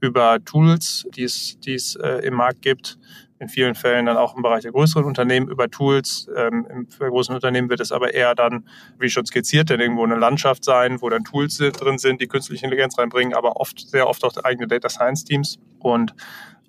über 0.00 0.44
Tools, 0.44 1.06
die 1.14 1.22
es, 1.22 1.56
die 1.60 1.74
es 1.74 1.94
äh, 1.94 2.26
im 2.26 2.34
Markt 2.34 2.62
gibt. 2.62 2.98
In 3.38 3.48
vielen 3.48 3.76
Fällen 3.76 4.06
dann 4.06 4.16
auch 4.16 4.34
im 4.34 4.42
Bereich 4.42 4.62
der 4.62 4.72
größeren 4.72 5.04
Unternehmen 5.04 5.48
über 5.48 5.70
Tools. 5.70 6.28
Ähm, 6.36 6.88
für 6.90 7.08
großen 7.10 7.32
Unternehmen 7.32 7.70
wird 7.70 7.78
es 7.78 7.92
aber 7.92 8.12
eher 8.12 8.34
dann, 8.34 8.66
wie 8.98 9.08
schon 9.08 9.24
skizziert, 9.24 9.70
dann 9.70 9.78
irgendwo 9.78 10.02
eine 10.02 10.16
Landschaft 10.16 10.64
sein, 10.64 11.00
wo 11.00 11.08
dann 11.08 11.22
Tools 11.22 11.58
drin 11.58 11.98
sind, 11.98 12.20
die 12.20 12.26
künstliche 12.26 12.64
Intelligenz 12.64 12.98
reinbringen, 12.98 13.34
aber 13.34 13.60
oft, 13.60 13.78
sehr 13.88 14.08
oft 14.08 14.24
auch 14.24 14.36
eigene 14.42 14.66
Data 14.66 14.88
Science 14.88 15.24
Teams. 15.24 15.60
Und 15.78 16.12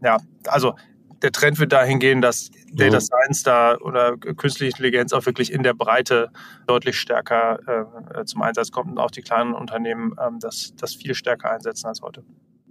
ja, 0.04 0.18
also 0.48 0.76
der 1.22 1.32
Trend 1.32 1.58
wird 1.58 1.72
dahin 1.72 2.00
gehen, 2.00 2.22
dass 2.22 2.52
Data 2.74 3.00
Science 3.00 3.44
da 3.44 3.78
oder 3.78 4.18
künstliche 4.18 4.72
Intelligenz 4.72 5.14
auch 5.14 5.26
wirklich 5.26 5.54
in 5.54 5.64
der 5.64 5.74
Breite 5.74 6.30
deutlich 6.68 7.00
stärker 7.00 7.60
äh, 8.20 8.26
zum 8.26 8.42
Einsatz 8.42 8.72
kommt 8.72 8.92
und 8.92 8.98
auch 8.98 9.12
die 9.12 9.22
kleinen 9.22 9.54
Unternehmen 9.54 10.16
ähm, 10.22 10.40
das, 10.40 10.74
das 10.78 10.94
viel 10.96 11.16
stärker 11.16 11.52
einsetzen 11.52 11.88
als 11.88 12.02
heute. 12.02 12.24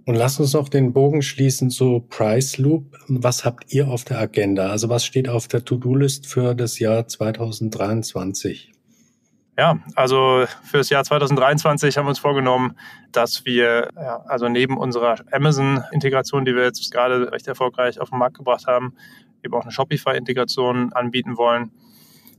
Und 0.05 0.15
lass 0.15 0.39
uns 0.39 0.53
noch 0.53 0.67
den 0.67 0.91
Bogen 0.91 1.21
schließen 1.21 1.69
zu 1.69 2.01
Price 2.09 2.57
Loop. 2.57 2.97
Was 3.07 3.45
habt 3.45 3.73
ihr 3.73 3.87
auf 3.87 4.03
der 4.03 4.19
Agenda? 4.19 4.69
Also 4.69 4.89
was 4.89 5.05
steht 5.05 5.29
auf 5.29 5.47
der 5.47 5.63
To-Do-List 5.63 6.27
für 6.27 6.53
das 6.53 6.77
Jahr 6.77 7.07
2023? 7.07 8.72
Ja, 9.55 9.77
also 9.95 10.45
für 10.63 10.77
das 10.77 10.89
Jahr 10.89 11.03
2023 11.03 11.95
haben 11.97 12.05
wir 12.05 12.09
uns 12.09 12.19
vorgenommen, 12.19 12.75
dass 13.11 13.45
wir 13.45 13.89
ja, 13.95 14.21
also 14.25 14.49
neben 14.49 14.77
unserer 14.77 15.15
Amazon-Integration, 15.31 16.43
die 16.43 16.55
wir 16.55 16.63
jetzt 16.63 16.91
gerade 16.91 17.31
recht 17.31 17.47
erfolgreich 17.47 17.99
auf 17.99 18.09
den 18.09 18.17
Markt 18.17 18.37
gebracht 18.37 18.65
haben, 18.65 18.95
eben 19.43 19.53
auch 19.53 19.61
eine 19.61 19.71
Shopify-Integration 19.71 20.91
anbieten 20.93 21.37
wollen. 21.37 21.71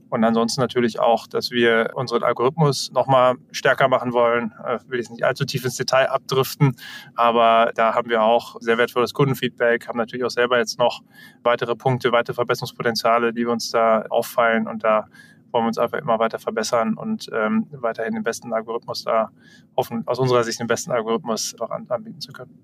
Und 0.09 0.23
ansonsten 0.23 0.61
natürlich 0.61 0.99
auch, 0.99 1.25
dass 1.25 1.51
wir 1.51 1.91
unseren 1.93 2.23
Algorithmus 2.23 2.91
nochmal 2.91 3.35
stärker 3.51 3.87
machen 3.87 4.13
wollen. 4.13 4.53
Äh, 4.63 4.79
will 4.87 4.99
ich 4.99 5.09
nicht 5.09 5.23
allzu 5.23 5.45
tief 5.45 5.65
ins 5.65 5.75
Detail 5.77 6.09
abdriften, 6.09 6.75
aber 7.15 7.71
da 7.75 7.95
haben 7.95 8.09
wir 8.09 8.23
auch 8.23 8.57
sehr 8.59 8.77
wertvolles 8.77 9.13
Kundenfeedback, 9.13 9.87
haben 9.87 9.97
natürlich 9.97 10.25
auch 10.25 10.29
selber 10.29 10.57
jetzt 10.57 10.77
noch 10.79 11.01
weitere 11.43 11.75
Punkte, 11.75 12.11
weitere 12.11 12.35
Verbesserungspotenziale, 12.35 13.33
die 13.33 13.45
wir 13.45 13.51
uns 13.51 13.71
da 13.71 14.03
auffallen 14.09 14.67
und 14.67 14.83
da 14.83 15.07
wollen 15.55 15.63
wir 15.63 15.69
uns 15.69 15.77
einfach 15.77 15.99
immer 15.99 16.19
weiter 16.19 16.37
verbessern 16.37 16.95
und 16.95 17.29
ähm, 17.33 17.67
weiterhin 17.71 18.13
den 18.13 18.23
besten 18.23 18.51
Algorithmus 18.51 19.05
da 19.05 19.29
hoffen, 19.77 20.03
aus 20.05 20.19
unserer 20.19 20.43
Sicht 20.43 20.59
den 20.59 20.67
besten 20.67 20.91
Algorithmus 20.91 21.55
auch 21.59 21.71
anbieten 21.71 22.19
zu 22.19 22.33
können. 22.33 22.59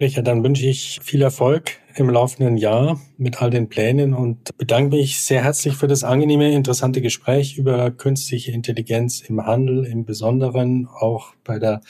Richard, 0.00 0.28
dann 0.28 0.44
wünsche 0.44 0.66
ich 0.66 1.00
viel 1.02 1.22
Erfolg 1.22 1.78
im 1.96 2.08
laufenden 2.08 2.56
Jahr 2.56 3.00
mit 3.16 3.42
all 3.42 3.50
den 3.50 3.68
Plänen 3.68 4.14
und 4.14 4.56
bedanke 4.56 4.94
mich 4.94 5.20
sehr 5.22 5.42
herzlich 5.42 5.74
für 5.74 5.88
das 5.88 6.04
angenehme, 6.04 6.52
interessante 6.52 7.00
Gespräch 7.00 7.56
über 7.56 7.90
künstliche 7.90 8.52
Intelligenz 8.52 9.22
im 9.22 9.44
Handel, 9.44 9.84
im 9.86 10.04
Besonderen 10.04 10.86
auch 10.86 11.34
bei 11.42 11.58
der 11.58 11.80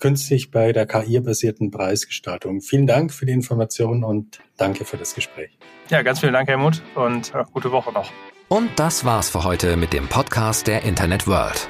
künstlich 0.00 0.50
bei 0.50 0.72
der 0.72 0.86
KI-basierten 0.86 1.70
Preisgestaltung. 1.70 2.62
Vielen 2.62 2.86
Dank 2.86 3.12
für 3.12 3.26
die 3.26 3.32
Informationen 3.32 4.02
und 4.02 4.40
danke 4.56 4.84
für 4.84 4.96
das 4.96 5.14
Gespräch. 5.14 5.56
Ja, 5.90 6.02
ganz 6.02 6.20
vielen 6.20 6.32
Dank, 6.32 6.48
Helmut, 6.48 6.82
und 6.96 7.32
ja, 7.32 7.44
gute 7.44 7.70
Woche 7.70 7.92
noch. 7.92 8.10
Und 8.48 8.70
das 8.76 9.04
war's 9.04 9.30
für 9.30 9.44
heute 9.44 9.76
mit 9.76 9.92
dem 9.92 10.08
Podcast 10.08 10.66
der 10.66 10.82
Internet 10.82 11.26
World. 11.26 11.68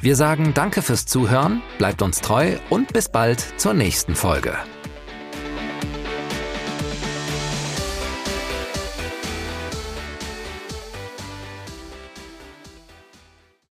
Wir 0.00 0.16
sagen 0.16 0.54
Danke 0.54 0.82
fürs 0.82 1.06
Zuhören, 1.06 1.62
bleibt 1.78 2.02
uns 2.02 2.20
treu 2.20 2.56
und 2.68 2.92
bis 2.92 3.08
bald 3.08 3.40
zur 3.58 3.74
nächsten 3.74 4.14
Folge. 4.14 4.56